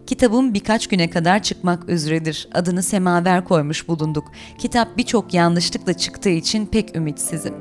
Kitabım 0.07 0.55
birkaç 0.55 0.87
güne 0.87 1.11
kadar 1.11 1.43
çıkmak 1.43 1.89
üzeredir. 1.89 2.49
Adını 2.55 2.83
Semaver 2.83 3.45
koymuş 3.45 3.89
bulunduk. 3.89 4.25
Kitap 4.59 4.97
birçok 4.97 5.35
yanlışlıkla 5.35 5.95
çıktığı 5.95 6.31
için 6.31 6.67
pek 6.67 6.97
ümitsizim. 6.97 7.55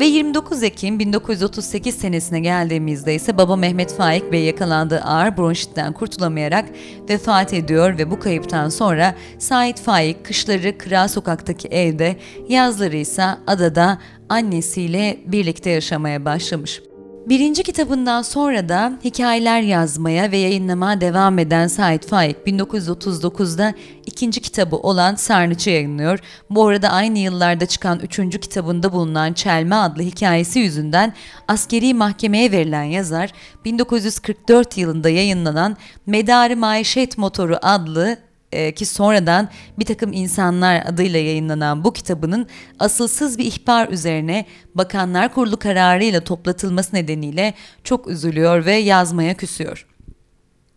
Ve 0.00 0.04
29 0.04 0.62
Ekim 0.62 0.98
1938 0.98 1.94
senesine 1.94 2.40
geldiğimizde 2.40 3.14
ise 3.14 3.38
baba 3.38 3.56
Mehmet 3.56 3.94
Faik 3.94 4.32
Bey 4.32 4.44
yakalandığı 4.44 5.00
ağır 5.00 5.36
bronşitten 5.36 5.92
kurtulamayarak 5.92 6.64
vefat 7.08 7.54
ediyor 7.54 7.98
ve 7.98 8.10
bu 8.10 8.20
kayıptan 8.20 8.68
sonra 8.68 9.14
Sait 9.38 9.80
Faik 9.80 10.24
kışları 10.24 10.78
Kral 10.78 11.08
Sokak'taki 11.08 11.68
evde, 11.68 12.16
yazları 12.48 12.96
ise 12.96 13.24
adada 13.46 13.98
annesiyle 14.28 15.20
birlikte 15.26 15.70
yaşamaya 15.70 16.24
başlamış. 16.24 16.82
Birinci 17.28 17.62
kitabından 17.62 18.22
sonra 18.22 18.68
da 18.68 18.92
hikayeler 19.04 19.60
yazmaya 19.60 20.30
ve 20.30 20.36
yayınlamaya 20.36 21.00
devam 21.00 21.38
eden 21.38 21.66
Sait 21.66 22.06
Faik 22.06 22.36
1939'da 22.46 23.74
ikinci 24.06 24.40
kitabı 24.40 24.76
olan 24.76 25.14
Sarnıç'ı 25.14 25.70
yayınlıyor. 25.70 26.18
Bu 26.50 26.66
arada 26.66 26.88
aynı 26.88 27.18
yıllarda 27.18 27.66
çıkan 27.66 28.00
üçüncü 28.00 28.40
kitabında 28.40 28.92
bulunan 28.92 29.32
Çelme 29.32 29.74
adlı 29.74 30.02
hikayesi 30.02 30.58
yüzünden 30.58 31.12
askeri 31.48 31.94
mahkemeye 31.94 32.52
verilen 32.52 32.82
yazar 32.82 33.32
1944 33.64 34.78
yılında 34.78 35.08
yayınlanan 35.08 35.76
Medarı 36.06 36.56
Maişet 36.56 37.18
Motoru 37.18 37.58
adlı 37.62 38.18
e, 38.54 38.72
ki 38.72 38.86
sonradan 38.86 39.48
bir 39.78 39.84
takım 39.84 40.12
insanlar 40.12 40.86
adıyla 40.86 41.20
yayınlanan 41.20 41.84
bu 41.84 41.92
kitabının 41.92 42.46
asılsız 42.78 43.38
bir 43.38 43.44
ihbar 43.44 43.88
üzerine 43.88 44.46
Bakanlar 44.74 45.34
Kurulu 45.34 45.56
kararıyla 45.56 46.20
toplatılması 46.20 46.96
nedeniyle 46.96 47.54
çok 47.84 48.08
üzülüyor 48.08 48.64
ve 48.64 48.74
yazmaya 48.74 49.34
küsüyor. 49.34 49.86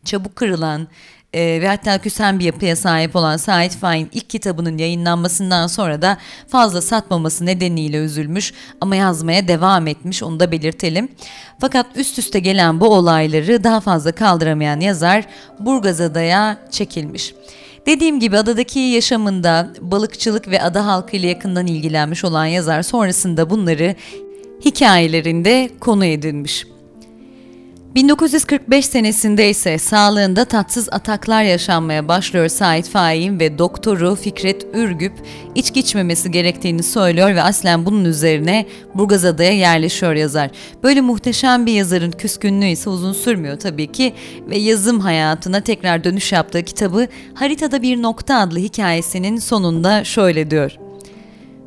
Çabuk 0.06 0.36
kırılan 0.36 0.88
e, 1.34 1.62
ve 1.62 1.68
hatta 1.68 1.98
küsen 1.98 2.40
bir 2.40 2.46
yapıya 2.46 2.76
sahip 2.76 3.16
olan 3.16 3.38
Sait 3.38 3.76
Faik'in 3.76 4.10
ilk 4.14 4.30
kitabının 4.30 4.78
yayınlanmasından 4.78 5.68
sonra 5.68 6.02
da 6.02 6.18
fazla 6.48 6.82
satmaması 6.82 7.46
nedeniyle 7.46 7.98
üzülmüş 7.98 8.54
ama 8.82 8.96
yazmaya 8.96 9.48
devam 9.48 9.88
etmiş 9.88 10.24
onu 10.24 10.40
da 10.40 10.52
belirtelim. 10.52 11.10
Fakat 11.62 11.86
üst 11.96 12.20
üste 12.20 12.40
gelen 12.40 12.80
bu 12.80 12.88
olayları 12.90 13.64
daha 13.64 13.80
fazla 13.80 14.12
kaldıramayan 14.12 14.80
yazar 14.80 15.26
Burgazada'ya 15.60 16.58
çekilmiş. 16.72 17.34
Dediğim 17.88 18.20
gibi 18.20 18.38
adadaki 18.38 18.80
yaşamında 18.80 19.74
balıkçılık 19.82 20.48
ve 20.48 20.62
ada 20.62 20.86
halkıyla 20.86 21.30
yakından 21.30 21.68
ilgilenmiş 21.68 22.24
olan 22.24 22.46
yazar 22.46 22.84
sonrasında 22.84 23.50
bunları 23.50 23.96
hikayelerinde 24.66 25.70
konu 25.80 26.06
edinmiş. 26.06 26.68
1945 27.98 28.86
senesinde 28.86 29.50
ise 29.50 29.78
sağlığında 29.78 30.46
tatsız 30.46 30.90
ataklar 30.92 31.44
yaşanmaya 31.44 32.08
başlıyor 32.08 32.48
Sait 32.48 32.90
Faik'in 32.90 33.40
ve 33.40 33.58
doktoru 33.58 34.16
Fikret 34.16 34.68
Ürgüp 34.74 35.14
içki 35.56 35.80
içmemesi 35.80 36.32
gerektiğini 36.32 36.84
söylüyor 36.84 37.36
ve 37.36 37.42
aslen 37.42 37.86
bunun 37.86 38.06
üzerine 38.06 38.66
Burgazada'ya 38.96 39.52
yerleşiyor 39.52 40.14
yazar. 40.14 40.50
Böyle 40.84 41.02
muhteşem 41.02 41.66
bir 41.66 41.74
yazarın 41.74 42.12
küskünlüğü 42.12 42.68
ise 42.68 42.90
uzun 42.90 43.14
sürmüyor 43.14 43.60
tabii 43.60 43.92
ki 43.92 44.14
ve 44.50 44.58
yazım 44.58 45.00
hayatına 45.00 45.62
tekrar 45.62 46.04
dönüş 46.04 46.32
yaptığı 46.32 46.64
kitabı 46.64 47.08
Haritada 47.34 47.82
Bir 47.82 48.02
Nokta 48.02 48.40
adlı 48.40 48.60
hikayesinin 48.60 49.38
sonunda 49.38 50.04
şöyle 50.04 50.52
diyor. 50.52 50.87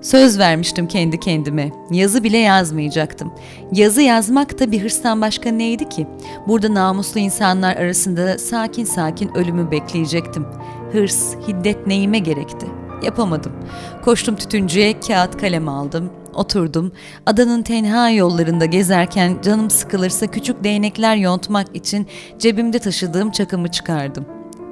Söz 0.00 0.38
vermiştim 0.38 0.88
kendi 0.88 1.20
kendime. 1.20 1.72
Yazı 1.90 2.24
bile 2.24 2.38
yazmayacaktım. 2.38 3.32
Yazı 3.72 4.02
yazmak 4.02 4.58
da 4.58 4.72
bir 4.72 4.82
hırstan 4.82 5.20
başka 5.20 5.50
neydi 5.50 5.88
ki? 5.88 6.06
Burada 6.48 6.74
namuslu 6.74 7.20
insanlar 7.20 7.76
arasında 7.76 8.38
sakin 8.38 8.84
sakin 8.84 9.34
ölümü 9.34 9.70
bekleyecektim. 9.70 10.46
Hırs, 10.92 11.34
hiddet 11.48 11.86
neyime 11.86 12.18
gerekti? 12.18 12.66
Yapamadım. 13.02 13.52
Koştum 14.04 14.36
tütüncüye, 14.36 15.00
kağıt 15.00 15.36
kalem 15.36 15.68
aldım. 15.68 16.10
Oturdum. 16.34 16.92
Adanın 17.26 17.62
tenha 17.62 18.10
yollarında 18.10 18.64
gezerken 18.64 19.38
canım 19.42 19.70
sıkılırsa 19.70 20.26
küçük 20.26 20.64
değnekler 20.64 21.16
yontmak 21.16 21.76
için 21.76 22.06
cebimde 22.38 22.78
taşıdığım 22.78 23.30
çakımı 23.30 23.70
çıkardım. 23.70 24.26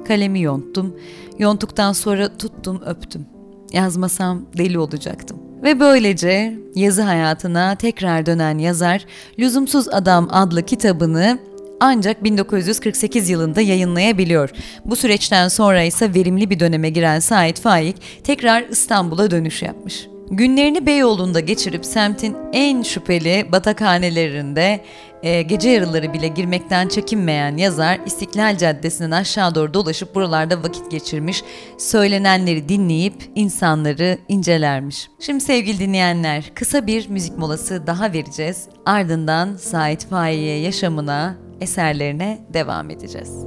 Kalemi 0.07 0.41
yonttum. 0.41 0.95
Yontuktan 1.39 1.93
sonra 1.93 2.37
tuttum, 2.37 2.81
öptüm. 2.85 3.38
Yazmasam 3.73 4.45
deli 4.57 4.79
olacaktım. 4.79 5.37
Ve 5.63 5.79
böylece 5.79 6.59
yazı 6.75 7.01
hayatına 7.01 7.75
tekrar 7.75 8.25
dönen 8.25 8.57
yazar 8.57 9.05
Lüzumsuz 9.39 9.87
Adam 9.87 10.27
adlı 10.31 10.65
kitabını 10.65 11.39
ancak 11.79 12.23
1948 12.23 13.29
yılında 13.29 13.61
yayınlayabiliyor. 13.61 14.49
Bu 14.85 14.95
süreçten 14.95 15.47
sonra 15.47 15.83
ise 15.83 16.13
verimli 16.13 16.49
bir 16.49 16.59
döneme 16.59 16.89
giren 16.89 17.19
Sait 17.19 17.59
Faik 17.61 17.95
tekrar 18.23 18.63
İstanbul'a 18.69 19.31
dönüş 19.31 19.61
yapmış. 19.61 20.07
Günlerini 20.31 20.85
Beyoğlu'nda 20.85 21.39
geçirip 21.39 21.85
semtin 21.85 22.37
en 22.53 22.81
şüpheli 22.81 23.51
batakhanelerinde 23.51 24.81
e, 25.23 25.41
gece 25.41 25.69
yarıları 25.69 26.13
bile 26.13 26.27
girmekten 26.27 26.87
çekinmeyen 26.87 27.57
yazar 27.57 27.99
İstiklal 28.05 28.57
Caddesi'nin 28.57 29.11
aşağı 29.11 29.55
doğru 29.55 29.73
dolaşıp 29.73 30.15
buralarda 30.15 30.63
vakit 30.63 30.91
geçirmiş, 30.91 31.43
söylenenleri 31.77 32.69
dinleyip 32.69 33.31
insanları 33.35 34.17
incelermiş. 34.27 35.07
Şimdi 35.19 35.43
sevgili 35.43 35.79
dinleyenler 35.79 36.51
kısa 36.55 36.87
bir 36.87 37.09
müzik 37.09 37.37
molası 37.37 37.87
daha 37.87 38.13
vereceğiz. 38.13 38.67
Ardından 38.85 39.55
Sait 39.55 40.07
Faik'e 40.09 40.39
yaşamına, 40.39 41.35
eserlerine 41.61 42.39
devam 42.53 42.89
edeceğiz. 42.89 43.45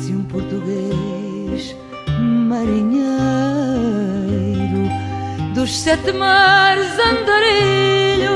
Se 0.00 0.12
um 0.12 0.24
português 0.24 1.76
marinheiro. 2.48 3.10
Dos 5.54 5.78
sete 5.78 6.10
mares 6.12 6.98
andarilho 6.98 8.30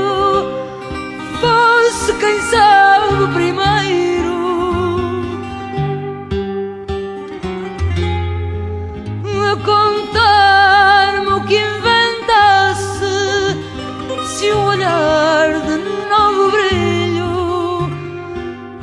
fosse 1.41 2.13
quem 2.19 2.39
sabe 2.41 3.33
primeiro. 3.33 4.35
A 9.51 9.55
contar-me 9.65 11.31
o 11.31 11.43
que 11.47 11.57
inventasse 11.57 13.07
se 14.37 14.51
um 14.51 14.65
olhar 14.67 15.61
de 15.61 15.77
novo 16.09 16.51
brilho 16.51 17.89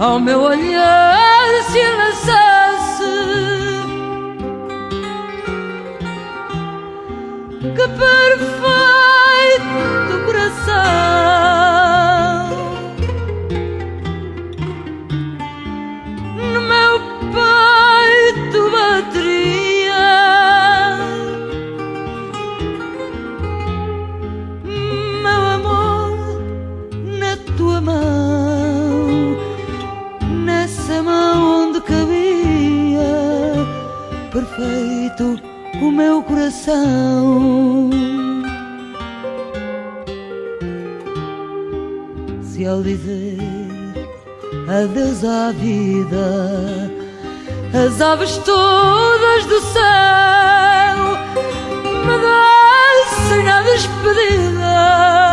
ao 0.00 0.18
meu 0.18 0.40
olhar 0.40 1.62
se 1.70 1.80
lançasse 1.80 2.41
que 7.74 7.88
perfeito 7.88 9.62
coração. 10.26 10.72
No 16.52 16.60
meu 16.60 16.94
peito 17.32 18.60
bateria. 18.70 20.06
Meu 25.22 25.42
amor 25.56 26.12
na 27.18 27.32
tua 27.56 27.80
mão 27.80 29.36
nessa 30.44 31.02
mão 31.02 31.68
onde 31.68 31.80
cabia 31.80 33.12
perfeito 34.32 35.40
o 35.80 35.90
meu 35.90 36.22
coração 36.22 37.61
dizer 42.82 43.38
adeus 44.68 45.24
à 45.24 45.52
vida. 45.52 46.90
As 47.74 48.00
aves 48.00 48.36
todas 48.38 49.46
do 49.46 49.60
céu 49.60 50.98
me 52.04 52.18
descem 52.18 53.44
na 53.44 53.62
despedida 53.62 55.31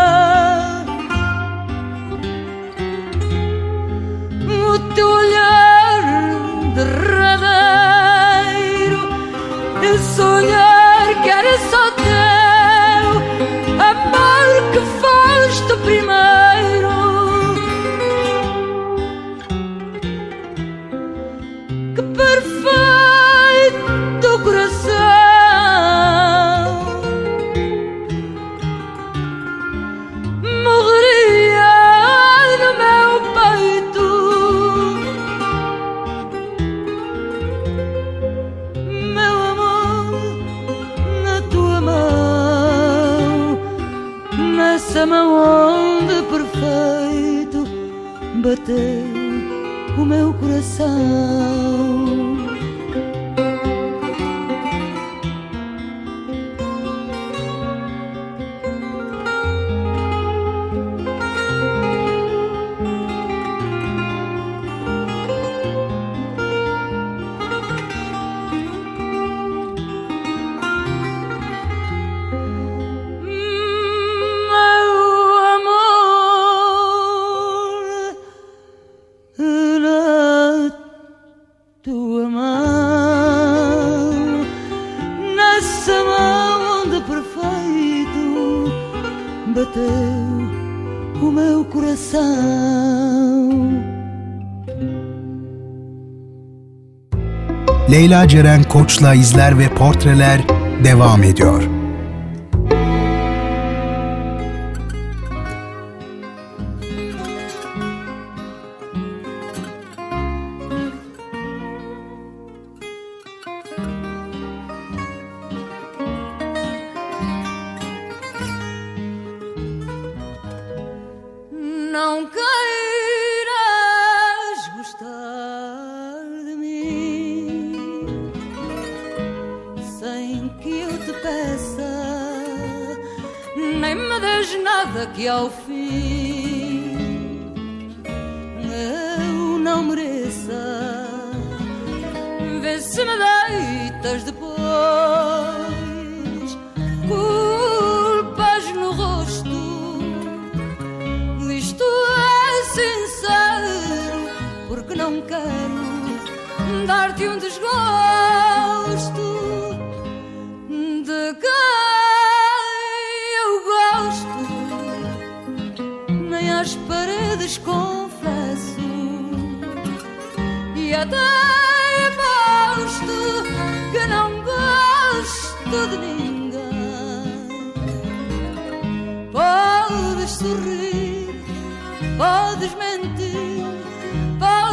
Leyla 97.91 98.27
Ceren 98.27 98.63
Koç'la 98.63 99.13
izler 99.13 99.57
ve 99.59 99.69
portreler 99.69 100.41
devam 100.83 101.23
ediyor. 101.23 101.78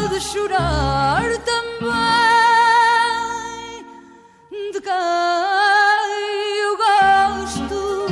Podes 0.07 0.23
chorar 0.25 1.23
também. 1.39 1.91
De 4.73 4.81
quem 4.81 4.93
eu 6.63 6.77
gosto, 6.77 8.07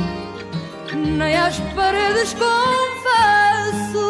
nem 0.93 1.37
às 1.37 1.57
paredes 1.73 2.33
confesso. 2.33 4.07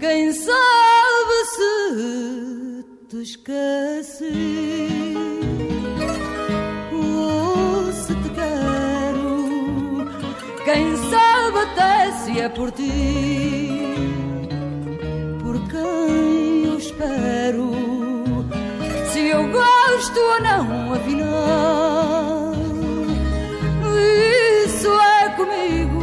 Quem 0.00 0.32
sabe 0.32 1.44
se 1.54 2.84
te 3.08 3.22
esqueci 3.22 4.32
ou 6.92 7.92
se 7.92 8.14
te 8.14 8.28
quero. 8.30 9.32
Quem 10.64 10.96
sabe 11.10 11.58
até 11.58 12.12
se 12.12 12.40
é 12.40 12.48
por 12.48 12.70
ti, 12.70 13.71
gosto 20.02 20.18
ou 20.18 20.40
não, 20.40 20.92
afinal, 20.94 22.52
isso 24.64 24.88
é 24.88 25.28
comigo. 25.36 26.00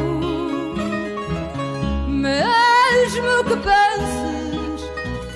Mesmo 2.07 3.43
que 3.43 3.55
penses 3.57 4.81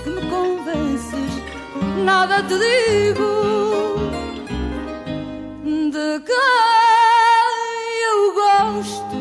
que 0.01 0.09
me 0.11 0.21
convences, 0.29 1.31
nada 2.05 2.41
te 2.43 2.57
digo. 2.57 3.31
De 5.91 6.21
quem 6.25 6.35
eu 8.11 8.19
gosto, 8.33 9.19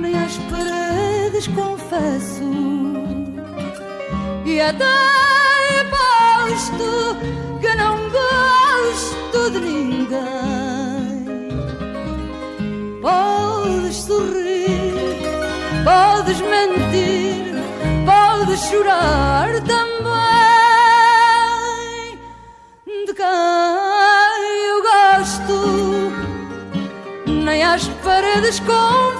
nem 0.00 0.14
às 0.16 0.36
paredes 0.48 1.48
confesso, 1.48 2.52
e 4.44 4.60
até 4.60 5.13
podes 16.24 16.40
mentir, 16.40 17.54
podes 18.06 18.60
chorar 18.70 19.60
também 19.60 19.88
de 23.06 23.12
quem 23.12 23.26
eu 24.68 24.82
gosto, 25.18 26.10
nem 27.26 27.62
às 27.62 27.86
paredes 28.02 28.58
confesso. 28.60 29.13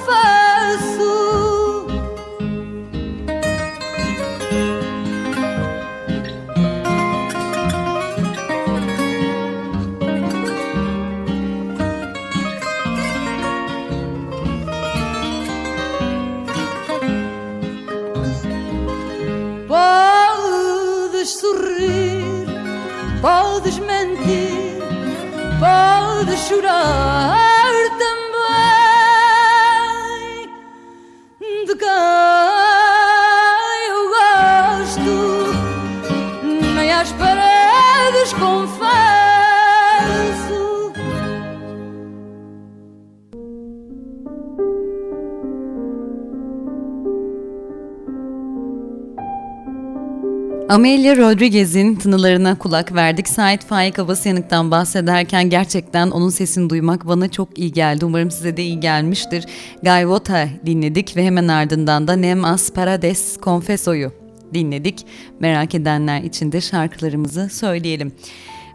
Amelia 50.74 51.16
Rodriguez'in 51.16 51.94
tınılarına 51.94 52.58
kulak 52.58 52.94
verdik. 52.94 53.28
Sait 53.28 53.64
Faik 53.64 53.98
Abasyanık'tan 53.98 54.70
bahsederken 54.70 55.50
gerçekten 55.50 56.10
onun 56.10 56.28
sesini 56.28 56.70
duymak 56.70 57.08
bana 57.08 57.30
çok 57.30 57.58
iyi 57.58 57.72
geldi. 57.72 58.04
Umarım 58.04 58.30
size 58.30 58.56
de 58.56 58.62
iyi 58.62 58.80
gelmiştir. 58.80 59.44
Gaivota 59.82 60.48
dinledik 60.66 61.16
ve 61.16 61.24
hemen 61.24 61.48
ardından 61.48 62.08
da 62.08 62.16
Nem 62.16 62.44
As 62.44 62.70
Parades 62.70 63.36
Confesso'yu 63.42 64.12
dinledik. 64.54 65.06
Merak 65.40 65.74
edenler 65.74 66.22
için 66.22 66.52
de 66.52 66.60
şarkılarımızı 66.60 67.48
söyleyelim. 67.48 68.12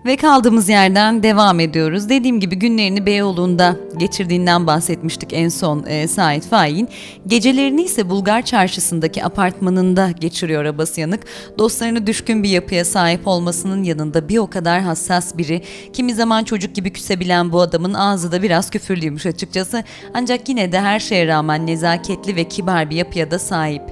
Ve 0.06 0.16
kaldığımız 0.16 0.70
yerden 0.70 1.24
devam 1.24 1.60
ediyoruz. 1.60 2.10
Dediğim 2.10 2.40
gibi 2.40 2.56
günlerini 2.56 3.06
Beyoğlu'nda 3.06 3.76
geçirdiğinden 3.98 4.68
bahsetmiştik 4.68 5.34
en 5.34 5.50
son 5.50 5.84
e, 5.88 6.08
Sait 6.08 6.48
Faik'in. 6.48 6.90
Gecelerini 7.28 7.84
ise 7.84 8.10
Bulgar 8.10 8.42
Çarşısı'ndaki 8.42 9.24
apartmanında 9.24 10.12
geçiriyor 10.12 10.66
Abasyanık. 10.66 11.24
Dostlarına 11.58 12.08
düşkün 12.08 12.44
bir 12.44 12.50
yapıya 12.50 12.86
sahip 12.86 13.28
olmasının 13.28 13.84
yanında 13.84 14.30
bir 14.30 14.38
o 14.38 14.50
kadar 14.50 14.82
hassas 14.82 15.38
biri. 15.38 15.62
Kimi 15.94 16.14
zaman 16.14 16.44
çocuk 16.44 16.76
gibi 16.76 16.94
küsebilen 16.94 17.52
bu 17.52 17.62
adamın 17.62 17.94
ağzı 17.94 18.32
da 18.32 18.42
biraz 18.42 18.70
küfürlüymüş 18.70 19.26
açıkçası. 19.26 19.84
Ancak 20.14 20.50
yine 20.50 20.72
de 20.72 20.80
her 20.80 21.00
şeye 21.00 21.28
rağmen 21.28 21.68
nezaketli 21.68 22.36
ve 22.36 22.44
kibar 22.44 22.90
bir 22.90 22.96
yapıya 22.96 23.32
da 23.32 23.40
sahip. 23.40 23.84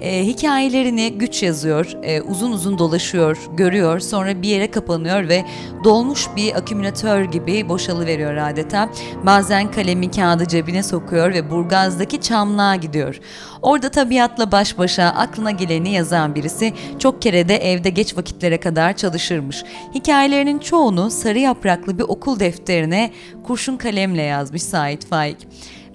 E, 0.00 0.26
hikayelerini 0.26 1.12
güç 1.18 1.42
yazıyor, 1.42 1.92
e, 2.02 2.22
uzun 2.22 2.52
uzun 2.52 2.78
dolaşıyor, 2.78 3.38
görüyor, 3.56 4.00
sonra 4.00 4.42
bir 4.42 4.48
yere 4.48 4.70
kapanıyor 4.70 5.28
ve 5.28 5.44
dolmuş 5.84 6.26
bir 6.36 6.54
akümülatör 6.54 7.24
gibi 7.24 7.68
boşalıveriyor 7.68 8.36
adeta. 8.36 8.90
Bazen 9.26 9.70
kalemi 9.70 10.10
kağıdı 10.10 10.48
cebine 10.48 10.82
sokuyor 10.82 11.34
ve 11.34 11.50
Burgaz'daki 11.50 12.20
çamlığa 12.20 12.76
gidiyor. 12.76 13.20
Orada 13.62 13.88
tabiatla 13.88 14.52
baş 14.52 14.78
başa 14.78 15.04
aklına 15.04 15.50
geleni 15.50 15.92
yazan 15.92 16.34
birisi 16.34 16.72
çok 16.98 17.22
kere 17.22 17.48
de 17.48 17.56
evde 17.56 17.90
geç 17.90 18.16
vakitlere 18.16 18.60
kadar 18.60 18.96
çalışırmış. 18.96 19.64
Hikayelerinin 19.94 20.58
çoğunu 20.58 21.10
sarı 21.10 21.38
yapraklı 21.38 21.98
bir 21.98 22.04
okul 22.08 22.40
defterine 22.40 23.10
kurşun 23.46 23.76
kalemle 23.76 24.22
yazmış 24.22 24.62
Sait 24.62 25.06
Faik. 25.06 25.36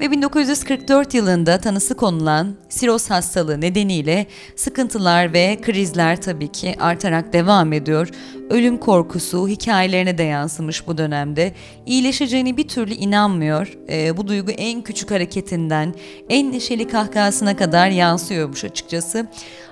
Ve 0.04 0.12
1944 0.12 1.14
yılında 1.14 1.58
tanısı 1.58 1.96
konulan 1.96 2.56
siroz 2.70 3.10
hastalığı 3.10 3.62
nedeniyle 3.62 4.26
sıkıntılar 4.56 5.34
ve 5.34 5.58
krizler 5.62 6.22
tabii 6.22 6.52
ki 6.52 6.76
artarak 6.80 7.34
devam 7.34 7.74
ediyor. 7.74 8.10
Ölüm 8.50 8.78
korkusu 8.78 9.48
hikayelerine 9.48 10.18
de 10.18 10.24
yansımış 10.24 10.88
bu 10.88 10.98
dönemde. 10.98 11.54
İyileşeceğini 11.86 12.58
bir 12.58 12.68
türlü 12.68 12.94
inanmıyor. 12.94 13.78
E, 13.90 14.18
bu 14.18 14.28
duygu 14.28 14.52
en 14.52 14.82
küçük 14.82 15.12
hareketinden 15.12 15.96
en 16.30 16.52
neşeli 16.52 16.88
kahkahasına 16.88 17.56
kadar 17.56 17.90
yansıyormuş 17.90 18.64
açıkçası. 18.64 19.28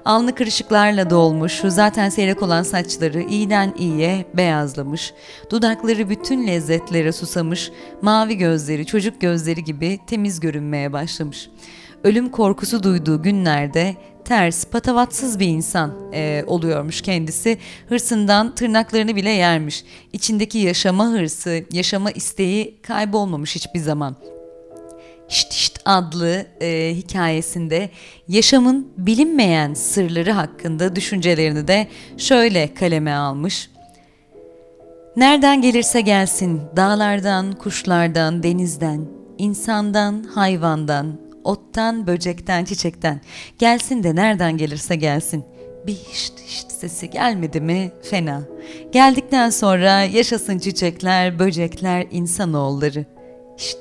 Alnı 0.05 0.35
kırışıklarla 0.35 1.09
dolmuş, 1.09 1.61
zaten 1.67 2.09
seyrek 2.09 2.41
olan 2.43 2.63
saçları 2.63 3.21
iyiden 3.21 3.73
iyiye 3.77 4.25
beyazlamış. 4.33 5.13
Dudakları 5.49 6.09
bütün 6.09 6.47
lezzetlere 6.47 7.11
susamış, 7.11 7.71
mavi 8.01 8.37
gözleri 8.37 8.85
çocuk 8.85 9.21
gözleri 9.21 9.63
gibi 9.63 9.99
temiz 10.07 10.39
görünmeye 10.39 10.93
başlamış. 10.93 11.49
Ölüm 12.03 12.29
korkusu 12.29 12.83
duyduğu 12.83 13.21
günlerde 13.23 13.95
ters, 14.25 14.65
patavatsız 14.65 15.39
bir 15.39 15.47
insan 15.47 15.93
e, 16.13 16.43
oluyormuş 16.47 17.01
kendisi. 17.01 17.57
Hırsından 17.89 18.55
tırnaklarını 18.55 19.15
bile 19.15 19.29
yermiş. 19.29 19.83
İçindeki 20.13 20.57
yaşama 20.57 21.05
hırsı, 21.07 21.65
yaşama 21.71 22.11
isteği 22.11 22.81
kaybolmamış 22.81 23.55
hiçbir 23.55 23.79
zaman. 23.79 24.15
Şşt 25.29 25.53
Şşt 25.53 25.79
adlı 25.85 26.45
e, 26.61 26.93
hikayesinde 26.95 27.89
yaşamın 28.27 28.87
bilinmeyen 28.97 29.73
sırları 29.73 30.31
hakkında 30.31 30.95
düşüncelerini 30.95 31.67
de 31.67 31.87
şöyle 32.17 32.73
kaleme 32.73 33.13
almış. 33.13 33.69
Nereden 35.15 35.61
gelirse 35.61 36.01
gelsin, 36.01 36.61
dağlardan, 36.75 37.51
kuşlardan, 37.51 38.43
denizden, 38.43 39.05
insandan, 39.37 40.23
hayvandan, 40.23 41.30
ottan, 41.43 42.07
böcekten, 42.07 42.65
çiçekten, 42.65 43.21
gelsin 43.59 44.03
de 44.03 44.15
nereden 44.15 44.57
gelirse 44.57 44.95
gelsin. 44.95 45.45
Bir 45.87 45.93
hişt 45.93 46.39
hişt 46.39 46.71
sesi 46.71 47.09
gelmedi 47.09 47.61
mi 47.61 47.91
fena. 48.03 48.41
Geldikten 48.91 49.49
sonra 49.49 50.03
yaşasın 50.03 50.59
çiçekler, 50.59 51.39
böcekler, 51.39 52.07
insanoğulları. 52.11 53.05
Hişt 53.57 53.77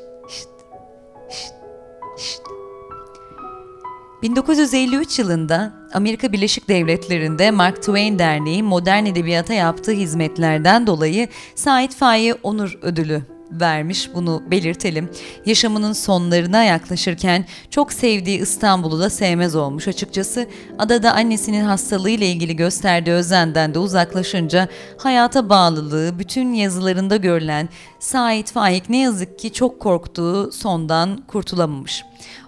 1953 4.23 5.19
yılında 5.19 5.73
Amerika 5.93 6.33
Birleşik 6.33 6.69
Devletleri'nde 6.69 7.51
Mark 7.51 7.77
Twain 7.77 8.19
Derneği 8.19 8.63
modern 8.63 9.07
edebiyata 9.07 9.55
yaptığı 9.55 9.93
hizmetlerden 9.93 10.87
dolayı 10.87 11.29
Said 11.55 11.93
Faik'e 11.93 12.35
onur 12.35 12.79
ödülü 12.83 13.39
vermiş 13.53 14.11
bunu 14.14 14.42
belirtelim. 14.51 15.11
Yaşamının 15.46 15.92
sonlarına 15.92 16.64
yaklaşırken 16.64 17.44
çok 17.70 17.92
sevdiği 17.92 18.38
İstanbul'u 18.38 19.01
da 19.01 19.11
sevmez 19.11 19.57
olmuş 19.57 19.88
açıkçası. 19.88 20.46
Adada 20.78 21.12
annesinin 21.12 21.64
hastalığıyla 21.64 22.26
ilgili 22.26 22.57
gösterdiği 22.57 23.11
özenden 23.11 23.74
de 23.74 23.78
uzaklaşınca 23.78 24.68
hayata 24.98 25.48
bağlılığı 25.48 26.18
bütün 26.18 26.53
yazılarında 26.53 27.16
görülen 27.16 27.68
Said 27.98 28.46
Faik 28.46 28.90
ne 28.90 29.01
yazık 29.01 29.38
ki 29.38 29.53
çok 29.53 29.80
korktuğu 29.80 30.53
sondan 30.53 31.22
kurtulamamış. 31.26 32.05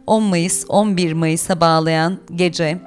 10 0.07 0.23
Mayıs 0.23 0.65
11 0.69 1.13
Mayıs'a 1.13 1.61
bağlayan 1.61 2.19
gece 2.35 2.79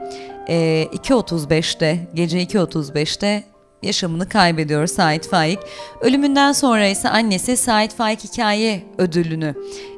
2.35'te 0.47 2.07
gece 2.13 2.43
2.35'te 2.43 3.54
yaşamını 3.85 4.29
kaybediyor 4.29 4.87
Sait 4.87 5.27
Faik. 5.27 5.59
Ölümünden 6.01 6.51
sonra 6.51 6.87
ise 6.87 7.09
annesi 7.09 7.57
Sait 7.57 7.95
Faik 7.95 8.23
Hikaye 8.23 8.83
Ödülünü 8.97 9.55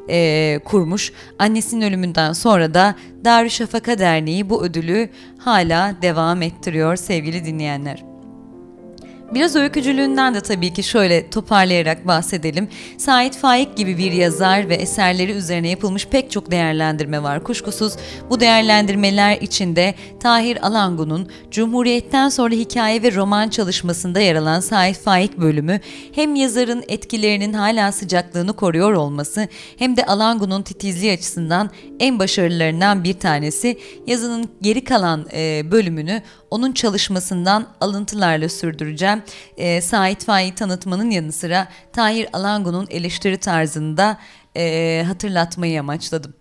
e, 0.10 0.60
kurmuş. 0.66 1.14
Annesinin 1.40 1.82
ölümünden 1.82 2.34
sonra 2.34 2.74
da 2.74 2.96
Darüşşafaka 3.26 4.00
Derneği 4.00 4.50
bu 4.50 4.64
ödülü 4.64 5.10
hala 5.40 5.96
devam 6.02 6.42
ettiriyor 6.42 6.96
sevgili 6.96 7.46
dinleyenler. 7.46 8.17
Biraz 9.34 9.56
öykücülüğünden 9.56 10.34
de 10.36 10.42
tabii 10.42 10.74
ki 10.74 10.84
şöyle 10.84 11.30
toparlayarak 11.30 12.08
bahsedelim. 12.08 12.68
Sait 12.98 13.38
Faik 13.38 13.78
gibi 13.78 13.98
bir 13.98 14.12
yazar 14.12 14.70
ve 14.70 14.76
eserleri 14.76 15.32
üzerine 15.32 15.70
yapılmış 15.70 16.08
pek 16.08 16.32
çok 16.32 16.52
değerlendirme 16.52 17.24
var. 17.24 17.44
Kuşkusuz 17.44 17.94
bu 18.30 18.40
değerlendirmeler 18.40 19.38
içinde 19.42 19.96
Tahir 20.20 20.68
Alangu'nun 20.68 21.30
Cumhuriyet'ten 21.52 22.30
sonra 22.30 22.56
hikaye 22.56 23.04
ve 23.04 23.16
roman 23.16 23.50
çalışmasında 23.50 24.20
yer 24.20 24.36
alan 24.36 24.60
Sait 24.60 24.98
Faik 24.98 25.38
bölümü 25.38 25.80
hem 26.16 26.36
yazarın 26.36 26.84
etkilerinin 26.88 27.54
hala 27.54 27.92
sıcaklığını 27.92 28.54
koruyor 28.54 28.94
olması 28.94 29.48
hem 29.78 29.98
de 29.98 30.06
Alangu'nun 30.06 30.62
titizliği 30.62 31.14
açısından 31.14 31.70
en 32.00 32.20
başarılılarından 32.20 33.04
bir 33.04 33.14
tanesi. 33.14 33.78
Yazının 34.08 34.50
geri 34.62 34.84
kalan 34.84 35.26
bölümünü 35.72 36.22
onun 36.52 36.72
çalışmasından 36.72 37.68
alıntılarla 37.82 38.50
sürdüreceğim. 38.50 39.17
E, 39.58 39.82
Sait 39.82 40.26
Faik'i 40.26 40.56
tanıtmanın 40.56 41.10
yanı 41.10 41.32
sıra 41.32 41.68
Tahir 41.94 42.28
Alangu'nun 42.34 42.88
eleştiri 42.90 43.38
tarzını 43.38 43.98
da 43.98 44.18
e, 44.56 45.04
hatırlatmayı 45.08 45.80
amaçladım. 45.80 46.34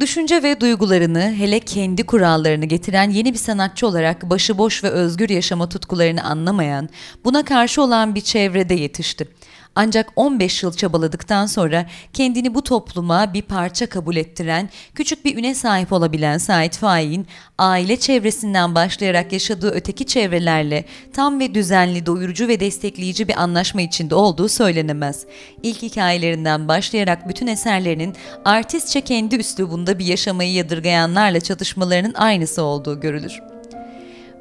Düşünce 0.00 0.42
ve 0.42 0.60
duygularını, 0.60 1.34
hele 1.38 1.60
kendi 1.60 2.06
kurallarını 2.06 2.64
getiren 2.64 3.10
yeni 3.10 3.32
bir 3.32 3.38
sanatçı 3.38 3.86
olarak 3.86 4.30
başıboş 4.30 4.84
ve 4.84 4.88
özgür 4.90 5.28
yaşama 5.28 5.68
tutkularını 5.68 6.24
anlamayan, 6.24 6.88
buna 7.24 7.44
karşı 7.44 7.82
olan 7.82 8.14
bir 8.14 8.20
çevrede 8.20 8.74
yetişti. 8.74 9.28
Ancak 9.76 10.12
15 10.16 10.62
yıl 10.62 10.72
çabaladıktan 10.72 11.46
sonra 11.46 11.86
kendini 12.12 12.54
bu 12.54 12.62
topluma 12.62 13.34
bir 13.34 13.42
parça 13.42 13.86
kabul 13.86 14.16
ettiren, 14.16 14.70
küçük 14.94 15.24
bir 15.24 15.38
üne 15.38 15.54
sahip 15.54 15.92
olabilen 15.92 16.38
Sait 16.38 16.76
Faik'in 16.76 17.26
aile 17.58 17.96
çevresinden 17.96 18.74
başlayarak 18.74 19.32
yaşadığı 19.32 19.70
öteki 19.70 20.06
çevrelerle 20.06 20.84
tam 21.12 21.40
ve 21.40 21.54
düzenli, 21.54 22.06
doyurucu 22.06 22.48
ve 22.48 22.60
destekleyici 22.60 23.28
bir 23.28 23.42
anlaşma 23.42 23.82
içinde 23.82 24.14
olduğu 24.14 24.48
söylenemez. 24.48 25.26
İlk 25.62 25.82
hikayelerinden 25.82 26.68
başlayarak 26.68 27.28
bütün 27.28 27.46
eserlerinin 27.46 28.14
artistçe 28.44 29.00
kendi 29.00 29.36
üslubunda 29.36 29.98
bir 29.98 30.04
yaşamayı 30.04 30.52
yadırgayanlarla 30.52 31.40
çatışmalarının 31.40 32.14
aynısı 32.14 32.62
olduğu 32.62 33.00
görülür 33.00 33.55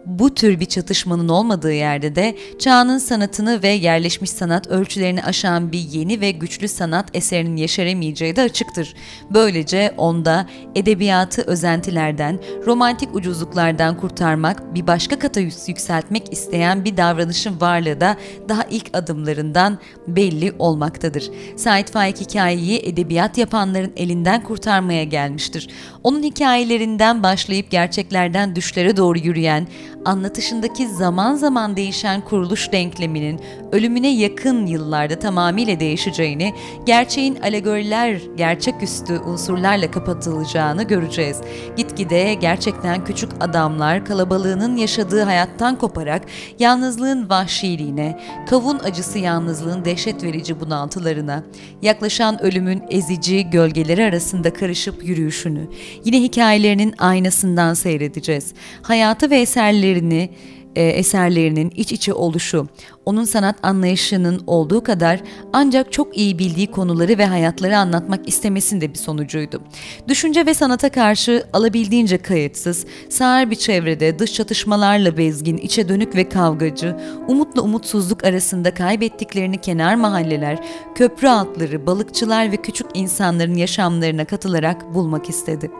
bu 0.06 0.36
tür 0.36 0.60
bir 0.60 0.66
çatışmanın 0.66 1.30
olmadığı 1.30 1.74
yerde 1.74 2.16
de 2.16 2.38
çağının 2.60 2.98
sanatını 2.98 3.64
ve 3.64 3.70
yerleşmiş 3.70 4.30
sanat 4.30 4.68
ölçülerini 4.68 5.24
aşan 5.24 5.72
bir 5.72 5.80
yeni 5.80 6.22
ve 6.22 6.32
güçlü 6.32 6.68
sanat 6.68 7.10
eserinin 7.14 7.56
yeşeremeyeceği 7.56 8.36
de 8.36 8.42
açıktır. 8.42 8.94
Böylece 9.30 9.94
onda 9.98 10.46
edebiyatı 10.76 11.42
özentilerden, 11.42 12.40
romantik 12.66 13.16
ucuzluklardan 13.16 13.98
kurtarmak, 13.98 14.76
bir 14.76 14.88
başka 14.88 15.20
kata 15.20 15.40
yükseltmek 15.40 16.34
isteyen 16.34 16.86
bir 16.86 16.98
davranışın 16.98 17.62
varlığı 17.62 18.02
da 18.02 18.18
daha 18.50 18.64
ilk 18.64 18.90
adımlarından 18.94 19.80
belli 20.08 20.54
olmaktadır. 20.60 21.32
Said 21.56 21.88
Faik 21.88 22.22
hikayeyi 22.22 22.80
edebiyat 22.80 23.38
yapanların 23.38 23.94
elinden 23.96 24.44
kurtarmaya 24.44 25.04
gelmiştir. 25.04 25.70
Onun 26.04 26.24
hikayelerinden 26.24 27.24
başlayıp 27.24 27.72
gerçeklerden 27.72 28.56
düşlere 28.56 28.98
doğru 28.98 29.18
yürüyen, 29.18 29.68
anlatışındaki 30.06 30.88
zaman 30.88 31.36
zaman 31.36 31.76
değişen 31.76 32.22
kuruluş 32.22 32.72
denkleminin 32.72 33.42
ölümüne 33.72 34.16
yakın 34.16 34.66
yıllarda 34.66 35.20
tamamıyla 35.20 35.80
değişeceğini, 35.80 36.54
gerçeğin 36.86 37.36
alegoriler, 37.36 38.22
gerçeküstü 38.38 39.20
unsurlarla 39.20 39.92
kapatılacağını 39.92 40.84
göreceğiz. 40.84 41.42
Gitgide 41.78 42.34
gerçekten 42.34 43.06
küçük 43.06 43.32
adamlar 43.40 44.06
kalabalığının 44.06 44.76
yaşadığı 44.76 45.22
hayattan 45.22 45.78
koparak 45.78 46.22
yalnızlığın 46.60 47.30
vahşiliğine, 47.30 48.20
kavun 48.50 48.80
acısı 48.80 49.20
yalnızlığın 49.20 49.86
dehşet 49.86 50.24
verici 50.24 50.60
bunaltılarına, 50.60 51.44
yaklaşan 51.82 52.44
ölümün 52.44 52.84
ezici 52.90 53.50
gölgeleri 53.50 54.04
arasında 54.04 54.54
karışıp 54.54 55.06
yürüyüşünü, 55.06 55.68
yine 56.06 56.22
hikayelerinin 56.22 56.96
aynasından 56.98 57.74
seyredeceğiz. 57.74 58.54
Hayatı 58.82 59.30
ve 59.30 59.40
eserleri 59.40 59.95
eserlerini, 59.96 60.30
e, 60.76 60.84
eserlerinin 60.84 61.72
iç 61.76 61.92
içe 61.92 62.14
oluşu, 62.14 62.68
onun 63.06 63.24
sanat 63.24 63.56
anlayışının 63.64 64.44
olduğu 64.48 64.84
kadar 64.84 65.20
ancak 65.54 65.92
çok 65.92 66.18
iyi 66.18 66.40
bildiği 66.40 66.72
konuları 66.72 67.18
ve 67.18 67.26
hayatları 67.26 67.78
anlatmak 67.78 68.28
istemesinin 68.28 68.82
de 68.82 68.90
bir 68.90 69.00
sonucuydu. 69.00 69.62
Düşünce 70.08 70.46
ve 70.46 70.54
sanata 70.54 70.90
karşı 70.90 71.44
alabildiğince 71.54 72.18
kayıtsız, 72.18 72.86
sağır 73.10 73.52
bir 73.52 73.56
çevrede 73.56 74.20
dış 74.20 74.34
çatışmalarla 74.34 75.18
bezgin, 75.18 75.58
içe 75.58 75.90
dönük 75.90 76.16
ve 76.16 76.30
kavgacı, 76.30 76.98
umutla 77.28 77.62
umutsuzluk 77.62 78.24
arasında 78.24 78.74
kaybettiklerini 78.74 79.62
kenar 79.62 79.96
mahalleler, 79.96 80.60
köprü 80.96 81.28
altları, 81.28 81.88
balıkçılar 81.88 82.52
ve 82.52 82.58
küçük 82.58 82.88
insanların 82.94 83.56
yaşamlarına 83.56 84.26
katılarak 84.26 84.94
bulmak 84.94 85.30
istedi. 85.30 85.72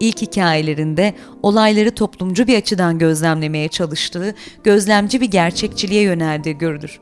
İlk 0.00 0.22
hikayelerinde 0.22 1.14
olayları 1.42 1.90
toplumcu 1.90 2.46
bir 2.46 2.58
açıdan 2.58 2.98
gözlemlemeye 2.98 3.68
çalıştığı, 3.68 4.34
gözlemci 4.64 5.20
bir 5.20 5.30
gerçekçiliğe 5.30 6.02
yöneldiği 6.02 6.58
görülür. 6.70 7.00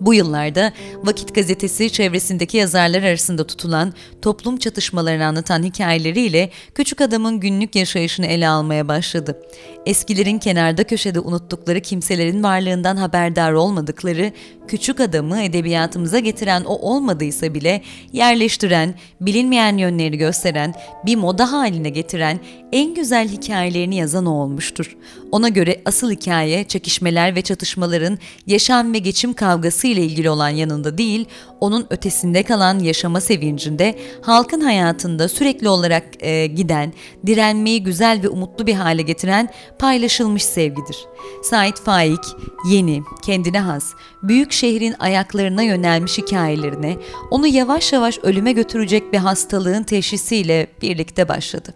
Bu 0.00 0.14
yıllarda 0.14 0.72
Vakit 1.04 1.34
Gazetesi 1.34 1.92
çevresindeki 1.92 2.56
yazarlar 2.56 3.02
arasında 3.02 3.46
tutulan 3.46 3.92
toplum 4.22 4.56
çatışmalarını 4.56 5.26
anlatan 5.26 5.62
hikayeleriyle 5.62 6.50
küçük 6.74 7.00
adamın 7.00 7.40
günlük 7.40 7.76
yaşayışını 7.76 8.26
ele 8.26 8.48
almaya 8.48 8.88
başladı. 8.88 9.40
Eskilerin 9.86 10.38
kenarda 10.38 10.84
köşede 10.84 11.20
unuttukları 11.20 11.80
kimselerin 11.80 12.42
varlığından 12.42 12.96
haberdar 12.96 13.52
olmadıkları 13.52 14.32
küçük 14.68 15.00
adamı 15.00 15.40
edebiyatımıza 15.40 16.18
getiren 16.18 16.64
o 16.64 16.74
olmadıysa 16.74 17.54
bile 17.54 17.82
yerleştiren, 18.12 18.94
bilinmeyen 19.20 19.76
yönleri 19.76 20.18
gösteren, 20.18 20.74
bir 21.06 21.16
moda 21.16 21.52
haline 21.52 21.90
getiren 21.90 22.40
en 22.72 22.94
güzel 22.94 23.28
hikayelerini 23.28 23.96
yazan 23.96 24.26
o 24.26 24.30
olmuştur. 24.30 24.96
Ona 25.34 25.48
göre 25.48 25.82
asıl 25.84 26.10
hikaye 26.10 26.64
çekişmeler 26.64 27.34
ve 27.34 27.42
çatışmaların 27.42 28.18
yaşam 28.46 28.92
ve 28.92 28.98
geçim 28.98 29.32
kavgası 29.32 29.86
ile 29.86 30.02
ilgili 30.02 30.30
olan 30.30 30.48
yanında 30.48 30.98
değil, 30.98 31.26
onun 31.60 31.86
ötesinde 31.90 32.42
kalan 32.42 32.78
yaşama 32.78 33.20
sevincinde, 33.20 33.98
halkın 34.22 34.60
hayatında 34.60 35.28
sürekli 35.28 35.68
olarak 35.68 36.04
e, 36.20 36.46
giden, 36.46 36.92
direnmeyi 37.26 37.82
güzel 37.82 38.20
ve 38.22 38.28
umutlu 38.28 38.66
bir 38.66 38.74
hale 38.74 39.02
getiren 39.02 39.48
paylaşılmış 39.78 40.44
sevgidir. 40.44 40.96
Sait 41.42 41.80
Faik, 41.80 42.24
yeni, 42.70 43.02
kendine 43.26 43.60
has, 43.60 43.92
büyük 44.22 44.52
şehrin 44.52 44.94
ayaklarına 44.98 45.62
yönelmiş 45.62 46.18
hikayelerine, 46.18 46.96
onu 47.30 47.46
yavaş 47.46 47.92
yavaş 47.92 48.18
ölüme 48.22 48.52
götürecek 48.52 49.12
bir 49.12 49.18
hastalığın 49.18 49.82
teşhisiyle 49.82 50.66
birlikte 50.82 51.28
başladı 51.28 51.74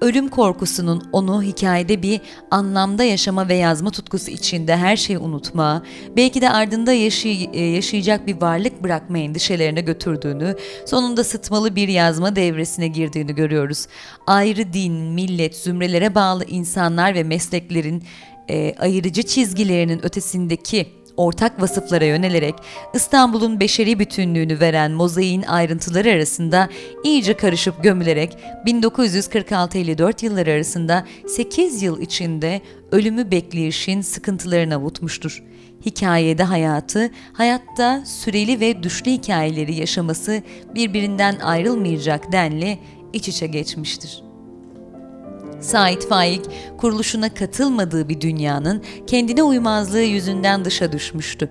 ölüm 0.00 0.28
korkusunun 0.28 1.02
onu 1.12 1.42
hikayede 1.42 2.02
bir 2.02 2.20
anlamda 2.50 3.04
yaşama 3.04 3.48
ve 3.48 3.54
yazma 3.54 3.90
tutkusu 3.90 4.30
içinde 4.30 4.76
her 4.76 4.96
şeyi 4.96 5.18
unutma, 5.18 5.82
belki 6.16 6.40
de 6.40 6.50
ardında 6.50 6.92
yaşay 6.92 7.48
e, 7.52 7.64
yaşayacak 7.64 8.26
bir 8.26 8.40
varlık 8.40 8.82
bırakma 8.82 9.18
endişelerine 9.18 9.80
götürdüğünü, 9.80 10.56
sonunda 10.86 11.24
sıtmalı 11.24 11.76
bir 11.76 11.88
yazma 11.88 12.36
devresine 12.36 12.88
girdiğini 12.88 13.34
görüyoruz. 13.34 13.86
Ayrı 14.26 14.72
din, 14.72 14.92
millet, 14.92 15.56
zümrelere 15.56 16.14
bağlı 16.14 16.44
insanlar 16.44 17.14
ve 17.14 17.22
mesleklerin 17.22 18.04
e, 18.50 18.74
ayırıcı 18.78 19.22
çizgilerinin 19.22 20.04
ötesindeki 20.04 21.03
ortak 21.16 21.60
vasıflara 21.62 22.04
yönelerek 22.04 22.54
İstanbul'un 22.94 23.60
beşeri 23.60 23.98
bütünlüğünü 23.98 24.60
veren 24.60 24.92
mozaiğin 24.92 25.42
ayrıntıları 25.42 26.10
arasında 26.10 26.68
iyice 27.04 27.34
karışıp 27.36 27.82
gömülerek 27.82 28.38
1946-54 28.66 30.24
yılları 30.24 30.50
arasında 30.50 31.04
8 31.28 31.82
yıl 31.82 32.00
içinde 32.00 32.60
ölümü 32.92 33.30
bekleyişin 33.30 34.00
sıkıntılarını 34.00 34.74
avutmuştur. 34.74 35.42
Hikayede 35.86 36.42
hayatı, 36.42 37.10
hayatta 37.32 38.02
süreli 38.06 38.60
ve 38.60 38.82
düşlü 38.82 39.10
hikayeleri 39.10 39.74
yaşaması 39.74 40.42
birbirinden 40.74 41.38
ayrılmayacak 41.38 42.32
denli 42.32 42.78
iç 43.12 43.28
içe 43.28 43.46
geçmiştir. 43.46 44.23
Sait 45.60 46.08
Faik, 46.08 46.40
kuruluşuna 46.78 47.34
katılmadığı 47.34 48.08
bir 48.08 48.20
dünyanın 48.20 48.82
kendine 49.06 49.42
uymazlığı 49.42 50.02
yüzünden 50.02 50.64
dışa 50.64 50.92
düşmüştü. 50.92 51.50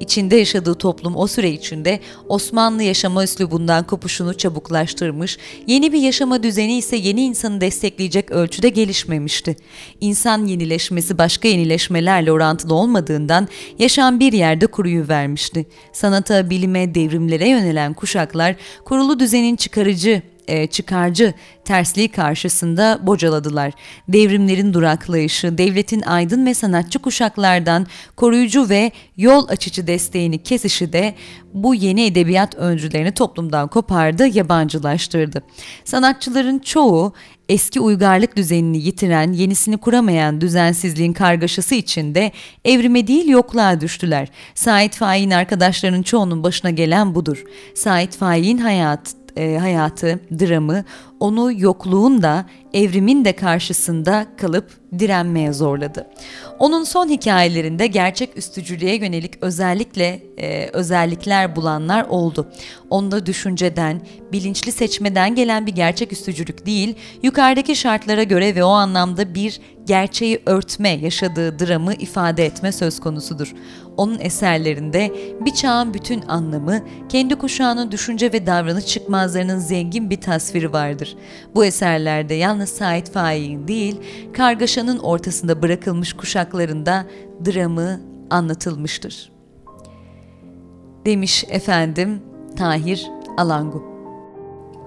İçinde 0.00 0.36
yaşadığı 0.36 0.74
toplum 0.74 1.16
o 1.16 1.26
süre 1.26 1.50
içinde 1.50 2.00
Osmanlı 2.28 2.82
yaşama 2.82 3.24
üslubundan 3.24 3.86
kopuşunu 3.86 4.34
çabuklaştırmış, 4.34 5.38
yeni 5.66 5.92
bir 5.92 6.00
yaşama 6.00 6.42
düzeni 6.42 6.78
ise 6.78 6.96
yeni 6.96 7.24
insanı 7.24 7.60
destekleyecek 7.60 8.30
ölçüde 8.30 8.68
gelişmemişti. 8.68 9.56
İnsan 10.00 10.46
yenileşmesi 10.46 11.18
başka 11.18 11.48
yenileşmelerle 11.48 12.32
orantılı 12.32 12.74
olmadığından 12.74 13.48
yaşam 13.78 14.20
bir 14.20 14.32
yerde 14.32 14.66
kuruyu 14.66 15.08
vermişti. 15.08 15.66
Sanata, 15.92 16.50
bilime, 16.50 16.94
devrimlere 16.94 17.48
yönelen 17.48 17.94
kuşaklar 17.94 18.56
kurulu 18.84 19.18
düzenin 19.18 19.56
çıkarıcı 19.56 20.22
e, 20.48 20.66
çıkarcı 20.66 21.34
tersliği 21.64 22.08
karşısında 22.08 22.98
bocaladılar. 23.02 23.72
Devrimlerin 24.08 24.72
duraklayışı, 24.74 25.58
devletin 25.58 26.02
aydın 26.02 26.46
ve 26.46 26.54
sanatçı 26.54 26.98
kuşaklardan 26.98 27.86
koruyucu 28.16 28.68
ve 28.68 28.92
yol 29.16 29.48
açıcı 29.48 29.86
desteğini 29.86 30.42
kesişi 30.42 30.92
de 30.92 31.14
bu 31.54 31.74
yeni 31.74 32.04
edebiyat 32.04 32.54
öncülerini 32.54 33.12
toplumdan 33.12 33.68
kopardı, 33.68 34.26
yabancılaştırdı. 34.26 35.42
Sanatçıların 35.84 36.58
çoğu 36.58 37.12
eski 37.48 37.80
uygarlık 37.80 38.36
düzenini 38.36 38.78
yitiren, 38.78 39.32
yenisini 39.32 39.76
kuramayan 39.76 40.40
düzensizliğin 40.40 41.12
kargaşası 41.12 41.74
içinde 41.74 42.32
evrime 42.64 43.06
değil 43.06 43.28
yokluğa 43.28 43.80
düştüler. 43.80 44.28
Sait 44.54 44.94
Faik'in 44.94 45.30
arkadaşlarının 45.30 46.02
çoğunun 46.02 46.42
başına 46.42 46.70
gelen 46.70 47.14
budur. 47.14 47.44
Sait 47.74 48.16
Faik'in 48.16 48.58
hayatı 48.58 49.23
e, 49.36 49.58
hayatı, 49.58 50.20
dramı 50.40 50.84
onu 51.20 51.52
yokluğun 51.52 52.22
da 52.22 52.46
evrimin 52.72 53.24
de 53.24 53.36
karşısında 53.36 54.26
kalıp 54.36 54.70
direnmeye 54.98 55.52
zorladı. 55.52 56.06
Onun 56.58 56.84
son 56.84 57.08
hikayelerinde 57.08 57.86
gerçek 57.86 58.36
üstücülüğe 58.36 58.96
yönelik 58.96 59.34
özellikle 59.40 60.22
e, 60.38 60.68
özellikler 60.72 61.56
bulanlar 61.56 62.06
oldu. 62.08 62.52
Onda 62.90 63.26
düşünceden, 63.26 64.00
bilinçli 64.32 64.72
seçmeden 64.72 65.34
gelen 65.34 65.66
bir 65.66 65.72
gerçek 65.72 66.12
üstücülük 66.12 66.66
değil, 66.66 66.94
yukarıdaki 67.22 67.76
şartlara 67.76 68.22
göre 68.22 68.54
ve 68.54 68.64
o 68.64 68.70
anlamda 68.70 69.34
bir 69.34 69.60
gerçeği 69.86 70.42
örtme 70.46 70.88
yaşadığı 70.88 71.58
dramı 71.58 71.94
ifade 71.94 72.44
etme 72.44 72.72
söz 72.72 73.00
konusudur. 73.00 73.54
Onun 73.96 74.18
eserlerinde 74.18 75.12
bir 75.40 75.54
çağın 75.54 75.94
bütün 75.94 76.22
anlamı, 76.22 76.80
kendi 77.08 77.34
kuşağının 77.34 77.90
düşünce 77.92 78.32
ve 78.32 78.46
davranış 78.46 78.86
çıkmazlarının 78.86 79.58
zengin 79.58 80.10
bir 80.10 80.20
tasviri 80.20 80.72
vardır. 80.72 81.16
Bu 81.54 81.64
eserlerde 81.64 82.34
yalnız 82.34 82.68
Sait 82.68 83.10
Faik'in 83.10 83.68
değil, 83.68 84.00
kargaşanın 84.32 84.98
ortasında 84.98 85.62
bırakılmış 85.62 86.12
kuşaklarında 86.12 87.06
dramı 87.46 88.00
anlatılmıştır. 88.30 89.32
Demiş 91.06 91.44
efendim 91.48 92.22
Tahir 92.56 93.10
Alangu. 93.36 93.93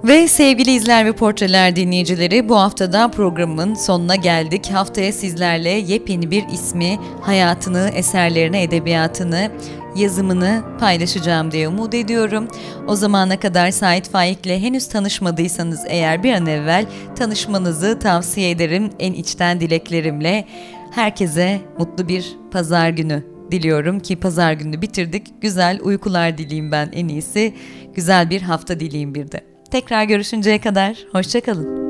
Ve 0.03 0.27
sevgili 0.27 0.71
izler 0.71 1.05
ve 1.05 1.11
portreler 1.11 1.75
dinleyicileri 1.75 2.49
bu 2.49 2.55
haftada 2.55 3.11
programın 3.11 3.73
sonuna 3.73 4.15
geldik. 4.15 4.69
Haftaya 4.71 5.13
sizlerle 5.13 5.69
yepyeni 5.69 6.31
bir 6.31 6.47
ismi, 6.53 6.99
hayatını, 7.21 7.91
eserlerini, 7.93 8.57
edebiyatını, 8.57 9.51
yazımını 9.95 10.63
paylaşacağım 10.79 11.51
diye 11.51 11.67
umut 11.67 11.93
ediyorum. 11.93 12.47
O 12.87 12.95
zamana 12.95 13.39
kadar 13.39 13.71
Sait 13.71 14.09
Faik 14.09 14.45
ile 14.45 14.61
henüz 14.61 14.87
tanışmadıysanız 14.87 15.85
eğer 15.87 16.23
bir 16.23 16.33
an 16.33 16.45
evvel 16.45 16.85
tanışmanızı 17.15 17.99
tavsiye 17.99 18.49
ederim 18.49 18.89
en 18.99 19.13
içten 19.13 19.59
dileklerimle. 19.59 20.45
Herkese 20.91 21.59
mutlu 21.77 22.07
bir 22.07 22.37
pazar 22.51 22.89
günü 22.89 23.23
diliyorum 23.51 23.99
ki 23.99 24.15
pazar 24.15 24.53
günü 24.53 24.81
bitirdik. 24.81 25.41
Güzel 25.41 25.79
uykular 25.83 26.37
dileyim 26.37 26.71
ben 26.71 26.89
en 26.93 27.07
iyisi. 27.07 27.53
Güzel 27.95 28.29
bir 28.29 28.41
hafta 28.41 28.79
dileyim 28.79 29.15
bir 29.15 29.31
de. 29.31 29.57
Tekrar 29.72 30.03
görüşünceye 30.03 30.61
kadar 30.61 30.97
hoşçakalın. 31.11 31.86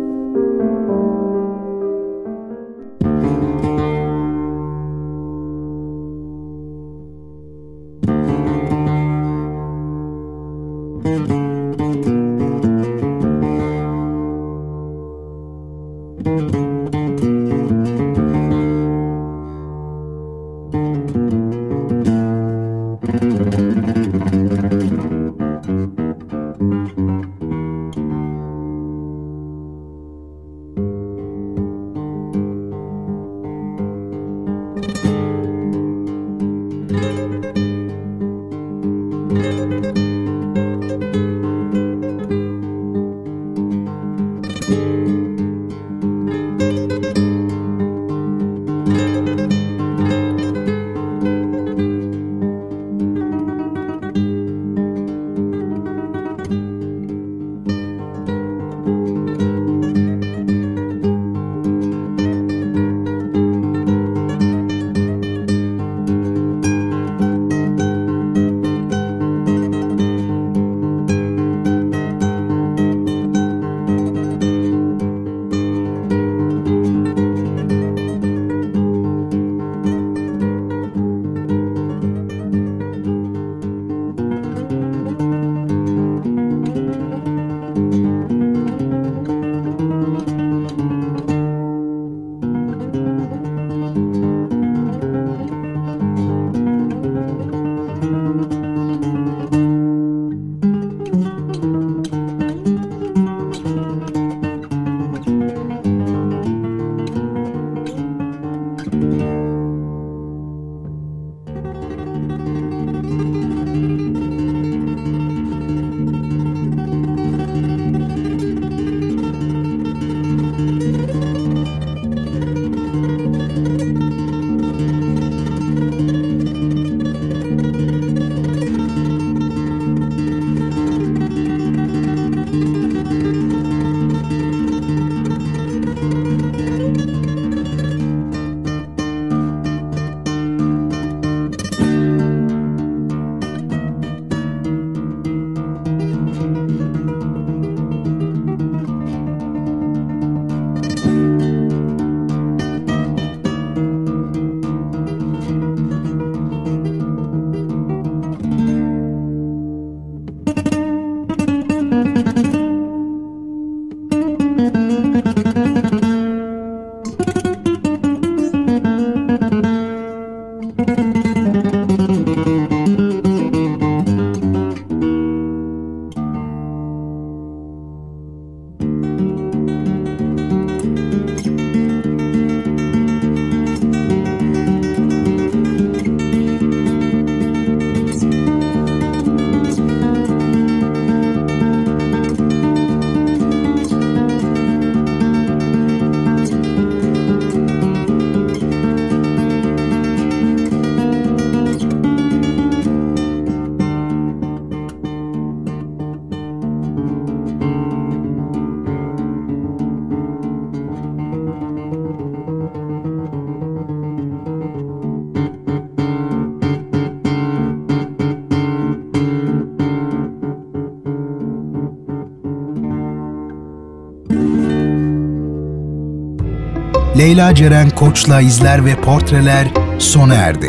Leyla 227.27 227.55
Ceren 227.55 227.89
Koç'la 227.89 228.41
izler 228.41 228.85
ve 228.85 229.01
portreler 229.01 229.67
sona 229.99 230.33
erdi. 230.33 230.67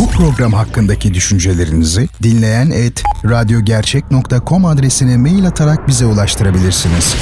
Bu 0.00 0.10
program 0.10 0.52
hakkındaki 0.52 1.14
düşüncelerinizi 1.14 2.08
dinleyen 2.22 2.70
et 2.70 3.02
radyogercek.com 3.24 4.64
adresine 4.64 5.16
mail 5.16 5.46
atarak 5.46 5.88
bize 5.88 6.06
ulaştırabilirsiniz. 6.06 7.14